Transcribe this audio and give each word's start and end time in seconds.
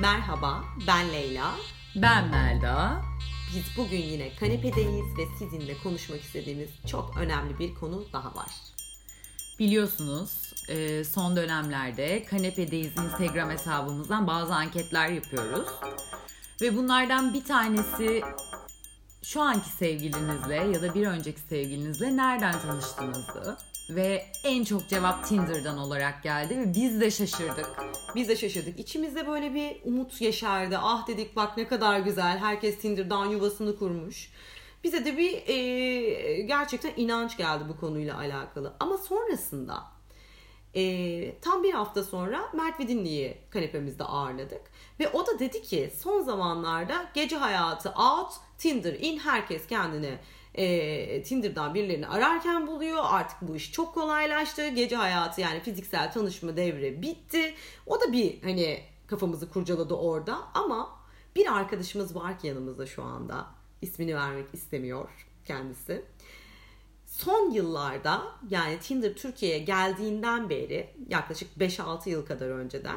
Merhaba, 0.00 0.64
ben 0.86 1.12
Leyla. 1.12 1.54
Ben 1.96 2.28
Melda. 2.28 3.02
Biz 3.54 3.64
bugün 3.76 4.02
yine 4.02 4.34
kanepedeyiz 4.34 5.18
ve 5.18 5.22
sizinle 5.38 5.78
konuşmak 5.82 6.20
istediğimiz 6.20 6.70
çok 6.86 7.16
önemli 7.16 7.58
bir 7.58 7.74
konu 7.74 8.04
daha 8.12 8.34
var. 8.34 8.50
Biliyorsunuz 9.58 10.52
e, 10.68 11.04
son 11.04 11.36
dönemlerde 11.36 12.24
Kanepedeyiz 12.24 12.92
Instagram 12.96 13.50
hesabımızdan 13.50 14.26
bazı 14.26 14.54
anketler 14.54 15.08
yapıyoruz. 15.08 15.68
Ve 16.60 16.76
bunlardan 16.76 17.34
bir 17.34 17.44
tanesi 17.44 18.22
şu 19.22 19.42
anki 19.42 19.68
sevgilinizle 19.68 20.56
ya 20.56 20.82
da 20.82 20.94
bir 20.94 21.06
önceki 21.06 21.40
sevgilinizle 21.40 22.16
nereden 22.16 22.60
tanıştığınızdı. 22.60 23.58
Ve 23.94 24.26
en 24.44 24.64
çok 24.64 24.88
cevap 24.88 25.26
Tinder'dan 25.26 25.78
olarak 25.78 26.22
geldi 26.22 26.58
ve 26.58 26.74
biz 26.74 27.00
de 27.00 27.10
şaşırdık. 27.10 27.66
Biz 28.14 28.28
de 28.28 28.36
şaşırdık. 28.36 28.80
İçimizde 28.80 29.26
böyle 29.26 29.54
bir 29.54 29.76
umut 29.84 30.20
yaşardı. 30.20 30.78
Ah 30.82 31.08
dedik 31.08 31.36
bak 31.36 31.56
ne 31.56 31.68
kadar 31.68 32.00
güzel. 32.00 32.38
Herkes 32.38 32.78
Tinder'dan 32.78 33.26
yuvasını 33.26 33.78
kurmuş. 33.78 34.30
Bize 34.84 35.04
de 35.04 35.18
bir 35.18 35.48
e, 35.48 36.40
gerçekten 36.40 36.92
inanç 36.96 37.36
geldi 37.36 37.64
bu 37.68 37.80
konuyla 37.80 38.18
alakalı. 38.18 38.72
Ama 38.80 38.98
sonrasında 38.98 39.82
e, 40.74 41.40
tam 41.40 41.62
bir 41.62 41.72
hafta 41.72 42.04
sonra 42.04 42.50
Mert 42.52 42.80
Vidinli'yi 42.80 43.38
kanepemizde 43.50 44.04
ağırladık. 44.04 44.62
Ve 45.00 45.08
o 45.08 45.26
da 45.26 45.38
dedi 45.38 45.62
ki 45.62 45.90
son 45.98 46.22
zamanlarda 46.22 47.10
gece 47.14 47.36
hayatı 47.36 47.88
out, 47.90 48.32
Tinder 48.58 48.94
in 48.94 49.18
herkes 49.18 49.66
kendine 49.66 50.18
e, 50.54 51.22
Tinder'dan 51.22 51.74
birilerini 51.74 52.08
ararken 52.08 52.66
buluyor. 52.66 52.98
Artık 53.02 53.36
bu 53.42 53.56
iş 53.56 53.72
çok 53.72 53.94
kolaylaştı. 53.94 54.68
Gece 54.68 54.96
hayatı 54.96 55.40
yani 55.40 55.60
fiziksel 55.60 56.12
tanışma 56.12 56.56
devri 56.56 57.02
bitti. 57.02 57.54
O 57.86 58.00
da 58.00 58.12
bir 58.12 58.42
hani 58.42 58.80
kafamızı 59.06 59.50
kurcaladı 59.50 59.94
orada 59.94 60.38
ama 60.54 61.00
bir 61.36 61.56
arkadaşımız 61.56 62.16
var 62.16 62.38
ki 62.38 62.46
yanımızda 62.46 62.86
şu 62.86 63.02
anda. 63.02 63.46
İsmini 63.82 64.16
vermek 64.16 64.54
istemiyor 64.54 65.26
kendisi. 65.44 66.04
Son 67.24 67.50
yıllarda 67.50 68.22
yani 68.50 68.78
Tinder 68.78 69.14
Türkiye'ye 69.14 69.58
geldiğinden 69.58 70.50
beri 70.50 70.90
yaklaşık 71.08 71.48
5-6 71.58 72.08
yıl 72.08 72.26
kadar 72.26 72.48
önceden 72.48 72.96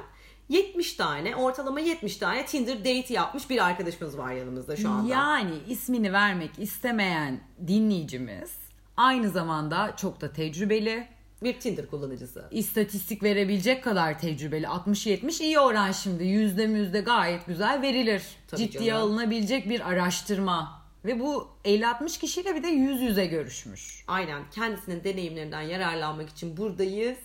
70 0.50 0.94
tane 0.94 1.36
ortalama 1.36 1.80
70 1.80 2.18
tane 2.18 2.46
Tinder 2.46 2.80
date 2.80 3.14
yapmış 3.14 3.50
bir 3.50 3.66
arkadaşımız 3.66 4.18
var 4.18 4.32
yanımızda 4.32 4.76
şu 4.76 4.90
anda. 4.90 5.14
Yani 5.14 5.54
ismini 5.68 6.14
vermek 6.14 6.52
istemeyen 6.60 7.40
dinleyicimiz 7.68 8.52
aynı 8.98 9.30
zamanda 9.30 9.94
çok 9.98 10.22
da 10.22 10.34
tecrübeli. 10.34 11.08
Bir 11.44 11.60
Tinder 11.60 11.88
kullanıcısı. 11.88 12.46
İstatistik 12.52 13.24
verebilecek 13.24 13.84
kadar 13.84 14.20
tecrübeli. 14.20 14.66
60-70 14.66 15.44
iyi 15.44 15.60
oran 15.60 15.92
şimdi. 15.92 16.24
Yüzde 16.24 16.68
müzde 16.68 17.02
gayet 17.02 17.46
güzel 17.46 17.82
verilir. 17.82 18.24
Tabii 18.48 18.62
Ciddiye 18.62 18.92
canım. 18.92 19.04
alınabilecek 19.04 19.70
bir 19.70 19.90
araştırma. 19.90 20.83
Ve 21.06 21.20
bu 21.20 21.48
50-60 21.66 22.20
kişiyle 22.20 22.56
bir 22.56 22.64
de 22.64 22.68
yüz 22.68 23.02
yüze 23.02 23.26
görüşmüş. 23.26 24.04
Aynen 24.08 24.44
kendisinin 24.52 25.04
deneyimlerinden 25.04 25.62
yararlanmak 25.62 26.30
için 26.30 26.58
buradayız. 26.58 27.18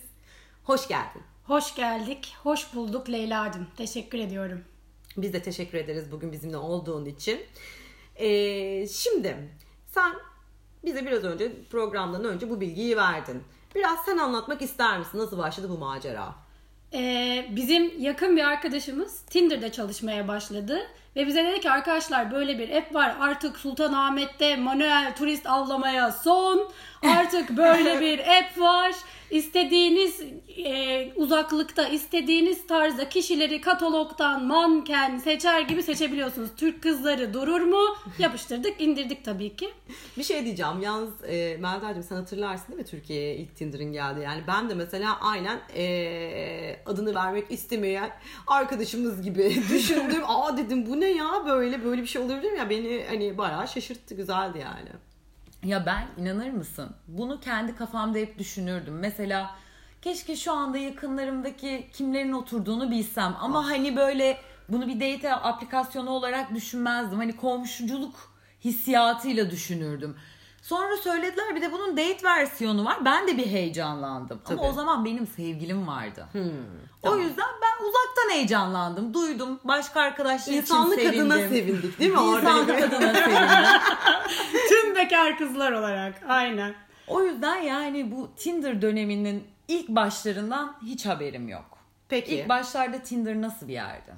Hoş 0.63 0.87
geldin. 0.87 1.21
Hoş 1.43 1.75
geldik, 1.75 2.35
hoş 2.43 2.73
bulduk 2.75 3.09
Leyla'cığım. 3.09 3.67
Teşekkür 3.77 4.19
ediyorum. 4.19 4.61
Biz 5.17 5.33
de 5.33 5.41
teşekkür 5.41 5.77
ederiz 5.77 6.11
bugün 6.11 6.31
bizimle 6.31 6.57
olduğun 6.57 7.05
için. 7.05 7.41
Ee, 8.15 8.87
şimdi 8.87 9.37
sen 9.87 10.13
bize 10.85 11.05
biraz 11.05 11.23
önce 11.23 11.51
programdan 11.71 12.23
önce 12.23 12.49
bu 12.49 12.61
bilgiyi 12.61 12.97
verdin. 12.97 13.43
Biraz 13.75 13.99
sen 14.05 14.17
anlatmak 14.17 14.61
ister 14.61 14.99
misin? 14.99 15.17
Nasıl 15.17 15.37
başladı 15.37 15.69
bu 15.69 15.77
macera? 15.77 16.35
Ee, 16.93 17.45
bizim 17.49 18.01
yakın 18.01 18.37
bir 18.37 18.43
arkadaşımız 18.43 19.21
Tinder'da 19.21 19.71
çalışmaya 19.71 20.27
başladı. 20.27 20.79
Ve 21.15 21.27
bize 21.27 21.45
dedi 21.45 21.61
ki 21.61 21.71
arkadaşlar 21.71 22.31
böyle 22.31 22.59
bir 22.59 22.69
app 22.77 22.95
var. 22.95 23.15
Artık 23.19 23.57
Sultanahmet'te 23.57 24.55
manuel 24.55 25.15
turist 25.17 25.47
avlamaya 25.47 26.11
son. 26.11 26.71
Artık 27.17 27.49
böyle 27.49 28.01
bir 28.01 28.19
app 28.39 28.59
var. 28.59 28.91
İstediğiniz 29.31 30.21
e, 30.65 31.13
uzaklıkta, 31.15 31.87
istediğiniz 31.87 32.67
tarzda 32.67 33.09
kişileri 33.09 33.61
katalogdan 33.61 34.45
manken 34.45 35.17
seçer 35.17 35.61
gibi 35.61 35.83
seçebiliyorsunuz. 35.83 36.49
Türk 36.57 36.83
kızları 36.83 37.33
durur 37.33 37.61
mu? 37.61 37.81
Yapıştırdık, 38.19 38.81
indirdik 38.81 39.25
tabii 39.25 39.55
ki. 39.55 39.69
Bir 40.17 40.23
şey 40.23 40.45
diyeceğim. 40.45 40.81
Yalnız 40.81 41.23
e, 41.23 41.57
Melda'cığım 41.57 42.03
sen 42.03 42.15
hatırlarsın 42.15 42.67
değil 42.67 42.79
mi 42.79 42.85
Türkiye'ye 42.85 43.35
ilk 43.35 43.55
Tinder'ın 43.55 43.93
geldi? 43.93 44.19
Yani 44.23 44.41
ben 44.47 44.69
de 44.69 44.73
mesela 44.73 45.19
aynen 45.21 45.59
e, 45.75 46.79
adını 46.85 47.15
vermek 47.15 47.51
istemeyen 47.51 48.09
arkadaşımız 48.47 49.21
gibi 49.21 49.55
düşündüm. 49.69 50.21
Aa 50.27 50.57
dedim 50.57 50.85
bu 50.87 50.99
ne 50.99 51.11
ya 51.11 51.43
böyle 51.45 51.83
böyle 51.83 52.01
bir 52.01 52.07
şey 52.07 52.21
olabilir 52.21 52.51
mi? 52.51 52.57
Ya 52.57 52.69
beni 52.69 53.05
hani 53.09 53.37
bayağı 53.37 53.67
şaşırttı 53.67 54.15
güzeldi 54.15 54.59
yani. 54.59 54.89
Ya 55.63 55.85
ben 55.85 56.07
inanır 56.23 56.49
mısın? 56.49 56.89
Bunu 57.07 57.39
kendi 57.39 57.75
kafamda 57.75 58.17
hep 58.17 58.39
düşünürdüm. 58.39 58.99
Mesela 58.99 59.55
keşke 60.01 60.35
şu 60.35 60.53
anda 60.53 60.77
yakınlarımdaki 60.77 61.89
kimlerin 61.93 62.31
oturduğunu 62.31 62.91
bilsem. 62.91 63.35
Ama 63.39 63.69
hani 63.69 63.95
böyle 63.95 64.37
bunu 64.69 64.87
bir 64.87 64.95
date 64.95 65.33
aplikasyonu 65.33 66.09
olarak 66.09 66.55
düşünmezdim. 66.55 67.17
Hani 67.17 67.35
komşuculuk 67.35 68.33
hissiyatıyla 68.63 69.51
düşünürdüm. 69.51 70.15
Sonra 70.61 70.97
söylediler 70.97 71.55
bir 71.55 71.61
de 71.61 71.71
bunun 71.71 71.91
date 71.97 72.23
versiyonu 72.23 72.85
var. 72.85 73.05
Ben 73.05 73.27
de 73.27 73.37
bir 73.37 73.45
heyecanlandım. 73.47 74.41
Tabii. 74.45 74.59
Ama 74.59 74.69
o 74.69 74.73
zaman 74.73 75.05
benim 75.05 75.27
sevgilim 75.27 75.87
vardı. 75.87 76.27
O 76.33 76.39
tamam. 77.01 77.19
yüzden 77.21 77.47
ben 77.61 77.85
uzaktan 77.85 78.35
heyecanlandım. 78.35 79.13
Duydum. 79.13 79.59
Başka 79.63 80.01
arkadaşlar 80.01 80.53
için 80.53 80.63
sevindim. 80.95 81.21
adına 81.21 81.37
sevindik 81.49 81.99
değil 81.99 82.11
mi? 82.11 82.19
Orada 82.19 82.39
İnsanlık 82.39 82.77
bir- 82.77 82.83
adına 82.83 83.13
sevindim. 83.13 83.81
Tüm 84.69 84.95
bekar 84.95 85.37
kızlar 85.37 85.71
olarak. 85.71 86.21
Aynen. 86.27 86.73
O 87.07 87.23
yüzden 87.23 87.55
yani 87.55 88.11
bu 88.11 88.29
Tinder 88.37 88.81
döneminin 88.81 89.43
ilk 89.67 89.89
başlarından 89.89 90.75
hiç 90.85 91.05
haberim 91.05 91.49
yok. 91.49 91.77
Peki. 92.09 92.35
İlk 92.35 92.49
başlarda 92.49 92.99
Tinder 93.03 93.41
nasıl 93.41 93.67
bir 93.67 93.73
yerdi? 93.73 94.13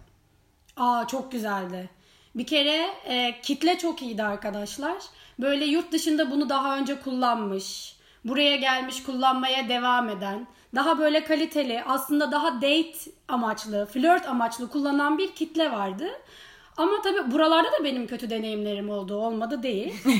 Aa 0.78 1.08
çok 1.08 1.32
güzeldi. 1.32 1.90
Bir 2.36 2.48
kere 2.48 2.88
e, 3.06 3.42
kitle 3.42 3.78
çok 3.78 4.02
iyiydi 4.02 4.24
arkadaşlar. 4.24 4.98
Böyle 5.42 5.66
yurt 5.66 5.92
dışında 5.92 6.32
bunu 6.32 6.50
daha 6.50 6.78
önce 6.78 7.00
kullanmış, 7.02 7.96
buraya 8.26 8.56
gelmiş 8.56 9.04
kullanmaya 9.04 9.70
devam 9.70 10.10
eden, 10.10 10.48
daha 10.76 11.00
böyle 11.00 11.24
kaliteli, 11.24 11.84
aslında 11.88 12.32
daha 12.32 12.56
date 12.56 12.94
amaçlı, 13.28 13.86
flört 13.94 14.28
amaçlı 14.28 14.70
kullanan 14.70 15.18
bir 15.18 15.36
kitle 15.36 15.72
vardı. 15.72 16.08
Ama 16.78 17.02
tabii 17.04 17.32
buralarda 17.32 17.72
da 17.80 17.84
benim 17.84 18.08
kötü 18.08 18.30
deneyimlerim 18.30 18.90
oldu. 18.90 19.16
Olmadı 19.16 19.64
değil. 19.64 19.94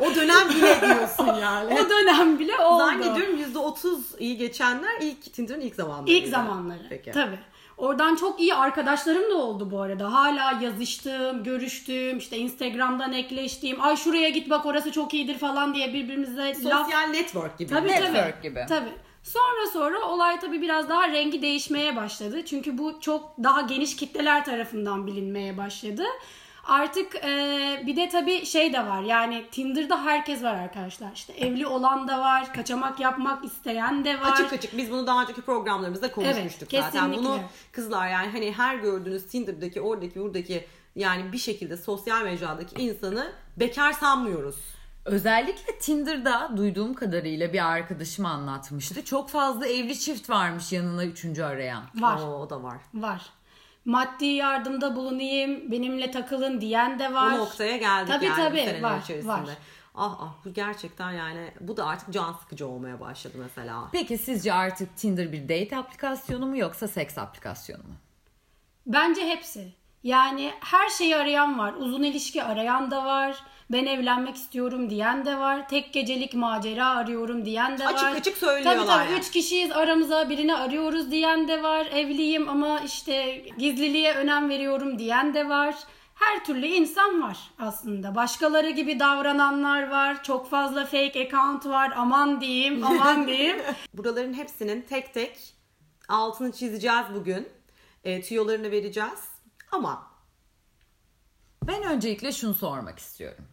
O 0.00 0.14
dönem 0.14 0.48
bile 0.48 0.80
diyorsun 0.80 1.34
yani. 1.40 1.74
o 1.74 1.90
dönem 1.90 2.38
bile 2.38 2.58
oldu. 2.58 2.78
Zannediyorum 2.78 3.38
%30 3.54 4.18
iyi 4.18 4.36
geçenler 4.36 5.00
ilk 5.00 5.34
Tinder'ın 5.34 5.60
ilk 5.60 5.74
zamanları. 5.74 6.10
İlk 6.10 6.28
zamanları. 6.28 6.82
Peki. 6.88 7.10
Tabii. 7.10 7.38
Oradan 7.76 8.16
çok 8.16 8.40
iyi 8.40 8.54
arkadaşlarım 8.54 9.30
da 9.30 9.34
oldu 9.34 9.70
bu 9.70 9.80
arada. 9.80 10.12
Hala 10.12 10.58
yazıştığım, 10.62 11.44
görüştüğüm, 11.44 12.18
işte 12.18 12.38
Instagram'dan 12.38 13.12
ekleştiğim, 13.12 13.82
ay 13.82 13.96
şuraya 13.96 14.28
git 14.28 14.50
bak 14.50 14.66
orası 14.66 14.92
çok 14.92 15.14
iyidir 15.14 15.38
falan 15.38 15.74
diye 15.74 15.94
birbirimize 15.94 16.54
laf 16.64 16.86
Sosyal 16.86 17.08
network 17.08 17.58
gibi. 17.58 17.70
Tabii 17.70 17.88
Network 17.88 18.12
tabii. 18.12 18.42
gibi. 18.42 18.64
Tabii. 18.68 18.92
Sonra 19.22 19.66
sonra 19.72 20.00
olay 20.00 20.40
tabii 20.40 20.62
biraz 20.62 20.88
daha 20.88 21.08
rengi 21.08 21.42
değişmeye 21.42 21.96
başladı. 21.96 22.44
Çünkü 22.44 22.78
bu 22.78 23.00
çok 23.00 23.34
daha 23.42 23.60
geniş 23.60 23.96
kitleler 23.96 24.44
tarafından 24.44 25.06
bilinmeye 25.06 25.56
başladı. 25.56 26.02
Artık 26.66 27.14
e, 27.14 27.82
bir 27.86 27.96
de 27.96 28.08
tabii 28.08 28.46
şey 28.46 28.72
de 28.72 28.86
var. 28.86 29.02
Yani 29.02 29.46
Tinder'da 29.50 30.04
herkes 30.04 30.42
var 30.42 30.54
arkadaşlar. 30.54 31.12
İşte 31.14 31.32
evli 31.32 31.66
olan 31.66 32.08
da 32.08 32.18
var, 32.18 32.52
kaçamak 32.54 33.00
yapmak 33.00 33.44
isteyen 33.44 34.04
de 34.04 34.20
var. 34.20 34.32
Açık 34.32 34.52
açık 34.52 34.76
biz 34.76 34.90
bunu 34.90 35.06
daha 35.06 35.22
önceki 35.22 35.42
programlarımızda 35.42 36.12
konuşmuştuk 36.12 36.74
Evet, 36.74 36.84
zaten. 36.84 37.12
Bunu 37.12 37.40
kızlar 37.72 38.08
yani 38.08 38.30
hani 38.32 38.52
her 38.52 38.76
gördüğünüz 38.76 39.26
Tinder'daki 39.26 39.80
oradaki 39.80 40.20
buradaki 40.20 40.66
yani 40.96 41.32
bir 41.32 41.38
şekilde 41.38 41.76
sosyal 41.76 42.22
mecradaki 42.22 42.82
insanı 42.82 43.32
bekar 43.56 43.92
sanmıyoruz. 43.92 44.56
Özellikle 45.04 45.78
Tinder'da 45.78 46.50
duyduğum 46.56 46.94
kadarıyla 46.94 47.52
bir 47.52 47.66
arkadaşım 47.66 48.26
anlatmıştı. 48.26 49.04
Çok 49.04 49.30
fazla 49.30 49.66
evli 49.66 49.98
çift 49.98 50.30
varmış 50.30 50.72
yanına 50.72 51.04
üçüncü 51.04 51.42
arayan. 51.42 51.84
Var. 51.94 52.20
Oo, 52.20 52.40
o 52.40 52.50
da 52.50 52.62
var. 52.62 52.76
Var. 52.94 53.22
Maddi 53.84 54.24
yardımda 54.24 54.96
bulunayım, 54.96 55.70
benimle 55.70 56.10
takılın 56.10 56.60
diyen 56.60 56.98
de 56.98 57.14
var. 57.14 57.32
O 57.32 57.38
noktaya 57.38 57.76
geldik 57.76 58.12
Tabii, 58.14 58.24
yani 58.24 58.36
tabii, 58.36 58.82
var, 58.82 59.00
içerisinde. 59.00 59.32
var. 59.32 59.44
Ah 59.94 60.16
ah 60.20 60.34
bu 60.44 60.52
gerçekten 60.52 61.12
yani 61.12 61.50
bu 61.60 61.76
da 61.76 61.86
artık 61.86 62.12
can 62.12 62.32
sıkıcı 62.32 62.68
olmaya 62.68 63.00
başladı 63.00 63.34
mesela. 63.38 63.88
Peki 63.92 64.18
sizce 64.18 64.52
artık 64.52 64.96
Tinder 64.96 65.32
bir 65.32 65.42
date 65.42 65.76
aplikasyonu 65.76 66.46
mu 66.46 66.58
yoksa 66.58 66.88
seks 66.88 67.18
aplikasyonu 67.18 67.82
mu? 67.82 67.94
Bence 68.86 69.26
hepsi. 69.26 69.72
Yani 70.04 70.52
her 70.60 70.88
şeyi 70.88 71.16
arayan 71.16 71.58
var. 71.58 71.74
Uzun 71.78 72.02
ilişki 72.02 72.42
arayan 72.42 72.90
da 72.90 73.04
var. 73.04 73.36
Ben 73.72 73.86
evlenmek 73.86 74.36
istiyorum 74.36 74.90
diyen 74.90 75.24
de 75.24 75.38
var. 75.38 75.68
Tek 75.68 75.92
gecelik 75.92 76.34
macera 76.34 76.88
arıyorum 76.88 77.44
diyen 77.44 77.78
de 77.78 77.84
var. 77.84 77.94
Açık 77.94 78.16
açık 78.16 78.36
söylüyorlar 78.36 78.76
Tabii 78.76 78.86
tabii. 78.86 79.10
yani. 79.10 79.18
Üç 79.18 79.30
kişiyiz 79.30 79.72
aramıza 79.72 80.30
birini 80.30 80.54
arıyoruz 80.56 81.10
diyen 81.10 81.48
de 81.48 81.62
var. 81.62 81.86
Evliyim 81.86 82.48
ama 82.48 82.80
işte 82.80 83.44
gizliliğe 83.58 84.14
önem 84.14 84.48
veriyorum 84.48 84.98
diyen 84.98 85.34
de 85.34 85.48
var. 85.48 85.74
Her 86.14 86.44
türlü 86.44 86.66
insan 86.66 87.22
var 87.22 87.38
aslında. 87.58 88.14
Başkaları 88.14 88.70
gibi 88.70 89.00
davrananlar 89.00 89.90
var. 89.90 90.22
Çok 90.22 90.50
fazla 90.50 90.84
fake 90.84 91.26
account 91.26 91.66
var. 91.66 91.92
Aman 91.96 92.40
diyeyim, 92.40 92.84
aman 92.86 93.26
diyeyim. 93.26 93.56
Buraların 93.94 94.34
hepsinin 94.34 94.82
tek 94.82 95.14
tek 95.14 95.38
altını 96.08 96.52
çizeceğiz 96.52 97.04
bugün. 97.14 97.48
E, 98.04 98.22
tüyolarını 98.22 98.70
vereceğiz. 98.70 99.33
Ama 99.74 100.10
Ben 101.62 101.82
öncelikle 101.82 102.32
şunu 102.32 102.54
sormak 102.54 102.98
istiyorum. 102.98 103.44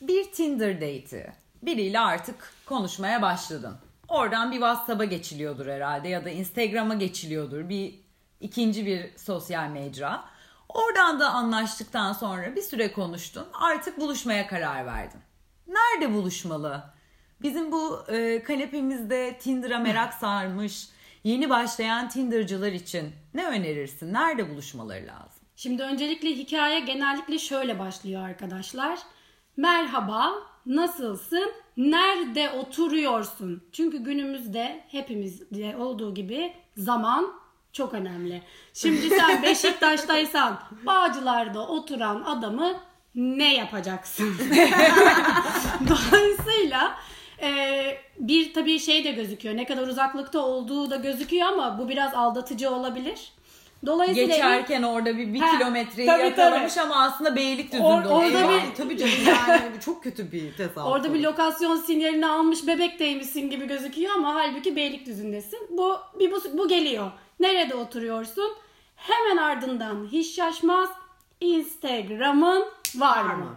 Bir 0.00 0.32
Tinder 0.32 0.74
date'i. 0.76 1.32
Biriyle 1.62 2.00
artık 2.00 2.52
konuşmaya 2.66 3.22
başladın. 3.22 3.76
Oradan 4.08 4.50
bir 4.52 4.56
WhatsApp'a 4.56 5.04
geçiliyordur 5.04 5.66
herhalde 5.66 6.08
ya 6.08 6.24
da 6.24 6.30
Instagram'a 6.30 6.94
geçiliyordur. 6.94 7.68
Bir 7.68 7.94
ikinci 8.40 8.86
bir 8.86 9.18
sosyal 9.18 9.68
mecra. 9.68 10.24
Oradan 10.68 11.20
da 11.20 11.30
anlaştıktan 11.30 12.12
sonra 12.12 12.56
bir 12.56 12.62
süre 12.62 12.92
konuştun. 12.92 13.46
Artık 13.52 14.00
buluşmaya 14.00 14.46
karar 14.46 14.86
verdin. 14.86 15.20
Nerede 15.66 16.14
buluşmalı? 16.14 16.84
Bizim 17.42 17.72
bu 17.72 18.04
e, 18.08 18.42
kanepemizde 18.42 19.38
Tinder'a 19.38 19.78
merak 19.78 20.14
sarmış 20.14 20.88
yeni 21.24 21.50
başlayan 21.50 22.08
Tinder'cılar 22.08 22.72
için 22.72 23.12
ne 23.34 23.46
önerirsin? 23.46 24.12
Nerede 24.12 24.50
buluşmaları 24.50 25.06
lazım? 25.06 25.33
Şimdi 25.56 25.82
öncelikle 25.82 26.30
hikaye 26.30 26.80
genellikle 26.80 27.38
şöyle 27.38 27.78
başlıyor 27.78 28.22
arkadaşlar. 28.22 28.98
Merhaba, 29.56 30.32
nasılsın? 30.66 31.52
Nerede 31.76 32.50
oturuyorsun? 32.50 33.62
Çünkü 33.72 33.98
günümüzde 33.98 34.84
hepimizde 34.88 35.76
olduğu 35.76 36.14
gibi 36.14 36.52
zaman 36.76 37.32
çok 37.72 37.94
önemli. 37.94 38.42
Şimdi 38.74 39.10
sen 39.10 39.42
Beşiktaş'taysan 39.42 40.60
Bağcılar'da 40.86 41.68
oturan 41.68 42.22
adamı 42.22 42.74
ne 43.14 43.54
yapacaksın? 43.54 44.36
Dolayısıyla 45.88 46.98
e, 47.42 47.80
bir 48.18 48.54
tabii 48.54 48.78
şey 48.78 49.04
de 49.04 49.10
gözüküyor. 49.10 49.56
Ne 49.56 49.66
kadar 49.66 49.86
uzaklıkta 49.86 50.38
olduğu 50.38 50.90
da 50.90 50.96
gözüküyor 50.96 51.46
ama 51.48 51.78
bu 51.78 51.88
biraz 51.88 52.14
aldatıcı 52.14 52.70
olabilir. 52.70 53.32
Dolayısıyla 53.86 54.26
Geçerken 54.36 54.82
orada 54.82 55.16
bir, 55.18 55.34
bir 55.34 55.40
Ha, 55.40 55.58
kilometreyi 55.58 56.06
tabii, 56.08 56.22
yakalamış 56.22 56.78
ama 56.78 57.02
aslında 57.02 57.36
Beylikdüzü'nde 57.36 57.86
Or- 57.86 58.08
orada 58.08 58.48
bir- 58.48 58.74
tabii 58.76 58.96
canım 58.98 59.12
yani 59.28 59.80
çok 59.84 60.02
kötü 60.02 60.32
bir 60.32 60.56
tezahür. 60.56 60.90
Orada 60.90 61.14
bir 61.14 61.20
lokasyon 61.22 61.76
sinyalini 61.76 62.26
almış 62.26 62.66
bebekteymişsin 62.66 63.50
gibi 63.50 63.66
gözüküyor 63.66 64.14
ama 64.14 64.34
halbuki 64.34 64.76
Beylikdüzü'ndesin. 64.76 65.58
Bu 65.70 65.96
bir 66.18 66.32
bu, 66.32 66.40
bu 66.58 66.68
geliyor. 66.68 67.10
Nerede 67.40 67.74
oturuyorsun? 67.74 68.52
Hemen 68.96 69.36
ardından 69.42 70.08
hiç 70.12 70.34
şaşmaz. 70.36 70.88
Instagram'ın 71.40 72.64
var 72.96 73.22
mı? 73.24 73.56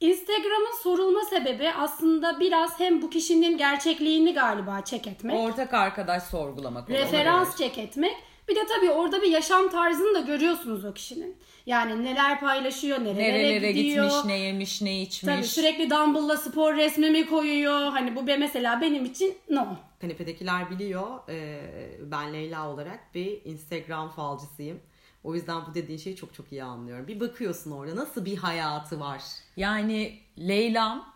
Instagram'ın 0.00 0.76
sorulma 0.82 1.20
sebebi 1.22 1.70
aslında 1.78 2.40
biraz 2.40 2.80
hem 2.80 3.02
bu 3.02 3.10
kişinin 3.10 3.56
gerçekliğini 3.58 4.34
galiba 4.34 4.80
check 4.84 5.06
etmek. 5.06 5.36
Ortak 5.36 5.74
arkadaş 5.74 6.22
sorgulamak. 6.22 6.88
olabilir. 6.90 6.98
referans 7.06 7.56
check 7.56 7.78
etmek. 7.78 8.16
Bir 8.48 8.56
de 8.56 8.60
tabii 8.76 8.90
orada 8.90 9.22
bir 9.22 9.28
yaşam 9.30 9.68
tarzını 9.70 10.14
da 10.14 10.20
görüyorsunuz 10.20 10.84
o 10.84 10.92
kişinin. 10.94 11.36
Yani 11.66 12.04
neler 12.04 12.40
paylaşıyor, 12.40 12.98
nerelere, 12.98 13.32
Nerelere 13.32 13.72
gidiyor. 13.72 14.04
gitmiş, 14.04 14.24
ne 14.26 14.38
yemiş, 14.38 14.82
ne 14.82 15.00
içmiş. 15.02 15.34
Tabii 15.34 15.46
sürekli 15.46 15.90
dumbbell'la 15.90 16.36
spor 16.36 16.76
resmimi 16.76 17.26
koyuyor. 17.26 17.80
Hani 17.80 18.16
bu 18.16 18.26
be 18.26 18.36
mesela 18.36 18.80
benim 18.80 19.04
için 19.04 19.34
no. 19.50 19.66
Kanepedekiler 20.00 20.70
biliyor. 20.70 21.28
e, 21.28 21.60
ben 22.02 22.32
Leyla 22.32 22.70
olarak 22.70 23.14
bir 23.14 23.44
Instagram 23.44 24.10
falcısıyım. 24.10 24.80
O 25.24 25.34
yüzden 25.34 25.60
bu 25.70 25.74
dediğin 25.74 25.98
şeyi 25.98 26.16
çok 26.16 26.34
çok 26.34 26.52
iyi 26.52 26.64
anlıyorum. 26.64 27.08
Bir 27.08 27.20
bakıyorsun 27.20 27.70
orada 27.70 27.96
nasıl 27.96 28.24
bir 28.24 28.36
hayatı 28.36 29.00
var. 29.00 29.22
Yani 29.56 30.18
Leylam 30.38 31.14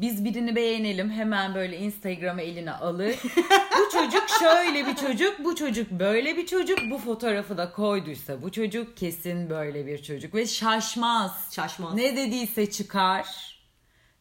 biz 0.00 0.24
birini 0.24 0.56
beğenelim 0.56 1.10
hemen 1.10 1.54
böyle 1.54 1.78
Instagram'ı 1.78 2.42
eline 2.42 2.72
alır. 2.72 3.16
bu 3.78 3.90
çocuk 3.92 4.24
şöyle 4.40 4.86
bir 4.86 4.94
çocuk, 4.96 5.44
bu 5.44 5.56
çocuk 5.56 5.90
böyle 5.90 6.36
bir 6.36 6.46
çocuk. 6.46 6.78
Bu 6.90 6.98
fotoğrafı 6.98 7.56
da 7.56 7.72
koyduysa 7.72 8.42
bu 8.42 8.52
çocuk 8.52 8.96
kesin 8.96 9.50
böyle 9.50 9.86
bir 9.86 10.02
çocuk 10.02 10.34
ve 10.34 10.46
şaşmaz. 10.46 11.48
Şaşmaz. 11.54 11.94
Ne 11.94 12.16
dediyse 12.16 12.70
çıkar. 12.70 13.55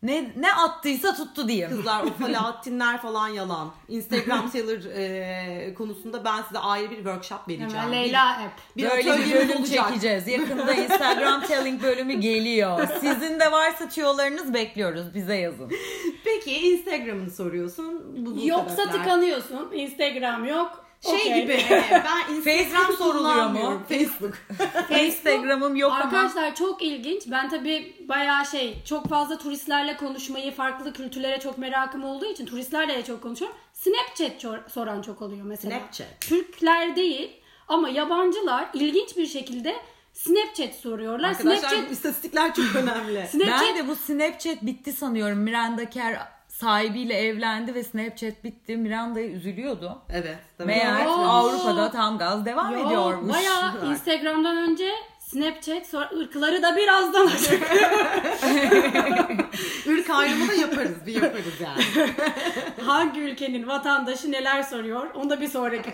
Ne 0.04 0.32
ne 0.38 0.54
attıysa 0.54 1.16
tuttu 1.16 1.48
diyeyim. 1.48 1.70
Kızlar 1.70 2.04
o 2.04 2.14
Falahattinler 2.14 3.02
falan 3.02 3.28
yalan. 3.28 3.72
Instagram 3.88 4.50
seller 4.52 4.96
e, 4.96 5.74
konusunda 5.74 6.26
ben 6.26 6.42
size 6.42 6.60
ayrı 6.60 6.92
bir 6.92 6.96
workshop 6.96 7.48
vereceğim. 7.50 7.72
Hemen 7.76 7.92
Leyla 7.92 8.32
app. 8.32 8.78
Bir, 8.78 8.90
Böyle 8.90 9.18
bir 9.18 9.34
bölüm 9.34 9.58
olacak. 9.58 9.88
çekeceğiz. 9.88 10.28
Yakında 10.28 10.74
Instagram 10.84 11.42
telling 11.42 11.84
bölümü 11.84 12.14
geliyor. 12.14 12.88
Sizin 13.02 13.40
de 13.40 13.52
varsa 13.52 13.90
tüyolarınız 13.90 14.54
bekliyoruz. 14.54 15.14
Bize 15.14 15.36
yazın. 15.36 15.72
Peki 16.24 16.52
Instagram'ını 16.70 17.32
soruyorsun. 17.32 18.04
Bu, 18.26 18.36
bu 18.36 18.48
Yoksa 18.48 18.76
sebepler. 18.76 18.94
tıkanıyorsun. 18.94 19.72
Instagram 19.74 20.46
yok. 20.46 20.85
Şey 21.02 21.16
Okey. 21.16 21.42
gibi 21.42 21.52
e, 21.52 22.04
ben 22.06 22.34
Instagram 22.36 22.82
Facebook 22.82 22.98
soruluyor 22.98 23.50
mu? 23.50 23.82
Facebook. 23.90 24.34
Instagram'ım 25.00 25.76
yok 25.76 25.92
ama. 25.92 26.04
Arkadaşlar 26.04 26.56
çok 26.56 26.82
ilginç. 26.82 27.24
Ben 27.28 27.50
tabii 27.50 27.96
bayağı 28.10 28.46
şey 28.46 28.84
çok 28.86 29.10
fazla 29.10 29.38
turistlerle 29.38 29.98
konuşmayı, 29.98 30.56
farklı 30.56 30.94
kültürlere 30.94 31.40
çok 31.40 31.58
merakım 31.58 32.04
olduğu 32.04 32.26
için 32.26 32.46
turistlerle 32.46 32.96
de 32.96 33.04
çok 33.04 33.22
konuşuyorum. 33.24 33.58
Snapchat 33.74 34.44
çor- 34.44 34.70
soran 34.70 35.02
çok 35.02 35.22
oluyor 35.22 35.46
mesela. 35.46 35.80
Snapchat. 35.80 36.22
Türkler 36.22 36.96
değil 36.96 37.32
ama 37.68 37.90
yabancılar 37.90 38.70
ilginç 38.74 39.18
bir 39.18 39.28
şekilde 39.28 39.76
Snapchat 40.14 40.76
soruyorlar. 40.76 41.30
Arkadaşlar 41.30 41.70
Snapchat 41.70 41.92
istatistikler 41.92 42.54
çok 42.54 42.76
önemli. 42.76 43.28
Snapchat 43.28 43.62
Ben 43.62 43.78
de 43.78 43.88
bu 43.88 43.96
Snapchat 43.96 44.62
bitti 44.62 44.94
sanıyorum. 44.94 45.38
Miranda 45.38 45.90
Kerr 45.90 46.35
sahibiyle 46.60 47.14
evlendi 47.14 47.76
ve 47.76 47.84
Snapchat 47.84 48.44
bitti. 48.44 48.78
Miranda'ya 48.78 49.28
üzülüyordu. 49.28 50.02
evet. 50.10 50.38
tabii. 50.58 50.68
Meğer 50.68 51.06
Yok. 51.06 51.20
Avrupa'da 51.28 51.92
tam 51.92 52.18
gaz 52.18 52.46
devam 52.46 52.74
Yok, 52.74 52.86
ediyormuş. 52.88 53.34
Bayağı 53.36 53.92
Instagram'dan 53.92 54.58
önce 54.58 54.90
Snapchat 55.20 55.88
sonra 55.88 56.10
ırkları 56.20 56.64
da 56.64 56.76
birazdan 56.78 57.28
açık. 57.28 57.64
Irk 59.86 60.10
ayrımı 60.10 60.48
da 60.48 60.54
yaparız. 60.54 61.06
Bir 61.06 61.14
yaparız 61.24 61.54
yani. 61.64 61.84
Hangi 62.86 63.20
ülkenin 63.20 63.68
vatandaşı 63.68 64.32
neler 64.32 64.64
soruyor? 64.64 65.08
Onu 65.14 65.30
da 65.30 65.42
bir 65.42 65.48
sonraki 65.48 65.90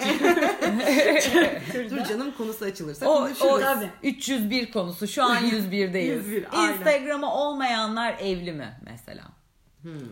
Dur 1.90 2.04
canım 2.10 2.32
konusu 2.38 2.66
açılırsa 2.66 3.10
O, 3.10 3.18
konuşuruz. 3.18 3.52
o 3.52 3.60
Tabii. 3.60 3.90
301 4.04 4.72
konusu. 4.72 5.08
Şu 5.08 5.24
an 5.24 5.38
101'deyiz. 5.38 6.16
101, 6.16 6.46
aynen. 6.52 6.74
Instagram'a 6.74 7.36
olmayanlar 7.36 8.16
evli 8.22 8.52
mi 8.52 8.70
mesela? 8.86 9.24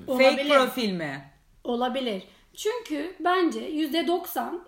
Fake 0.07 0.11
Olabilir. 0.11 0.55
profil 0.55 0.91
mi? 0.91 1.31
Olabilir. 1.63 2.23
Çünkü 2.53 3.15
bence 3.19 3.69
%90 3.69 4.59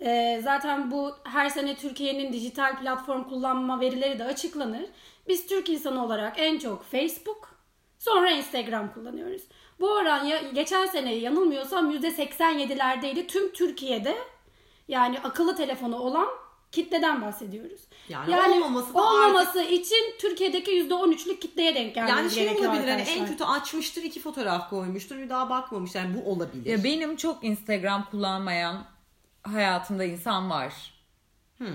e, 0.00 0.40
zaten 0.44 0.90
bu 0.90 1.14
her 1.24 1.48
sene 1.48 1.76
Türkiye'nin 1.76 2.32
dijital 2.32 2.80
platform 2.80 3.24
kullanma 3.24 3.80
verileri 3.80 4.18
de 4.18 4.24
açıklanır. 4.24 4.86
Biz 5.28 5.46
Türk 5.46 5.68
insanı 5.68 6.04
olarak 6.04 6.38
en 6.38 6.58
çok 6.58 6.84
Facebook, 6.84 7.54
sonra 7.98 8.30
Instagram 8.30 8.92
kullanıyoruz. 8.94 9.42
Bu 9.80 9.90
oran 9.90 10.24
ya, 10.24 10.38
geçen 10.54 10.86
sene 10.86 11.14
yanılmıyorsam 11.14 11.90
%87'lerdeydi 11.90 13.26
tüm 13.26 13.52
Türkiye'de. 13.52 14.16
Yani 14.88 15.18
akıllı 15.18 15.56
telefonu 15.56 15.98
olan 15.98 16.28
kitleden 16.72 17.22
bahsediyoruz. 17.22 17.80
Yani 18.08 18.56
olmaması 18.56 18.94
da 18.94 19.02
olmaması 19.02 19.62
için 19.62 20.14
Türkiye'deki 20.18 20.70
%13'lük 20.70 21.40
kitleye 21.40 21.74
denk 21.74 21.94
gelmemiz 21.94 22.18
Yani 22.18 22.30
şey 22.30 22.44
gerekiyor 22.44 22.70
olabilir 22.70 22.88
hani 22.88 23.00
arkadaşlar. 23.00 23.22
en 23.22 23.26
kötü 23.26 23.44
açmıştır 23.44 24.02
iki 24.02 24.20
fotoğraf 24.20 24.70
koymuştur 24.70 25.18
bir 25.18 25.28
daha 25.28 25.50
bakmamış 25.50 25.94
yani 25.94 26.14
bu 26.14 26.30
olabilir. 26.30 26.70
Ya 26.70 26.84
benim 26.84 27.16
çok 27.16 27.44
Instagram 27.44 28.08
kullanmayan 28.10 28.84
hayatımda 29.42 30.04
insan 30.04 30.50
var. 30.50 30.94
Hmm. 31.58 31.68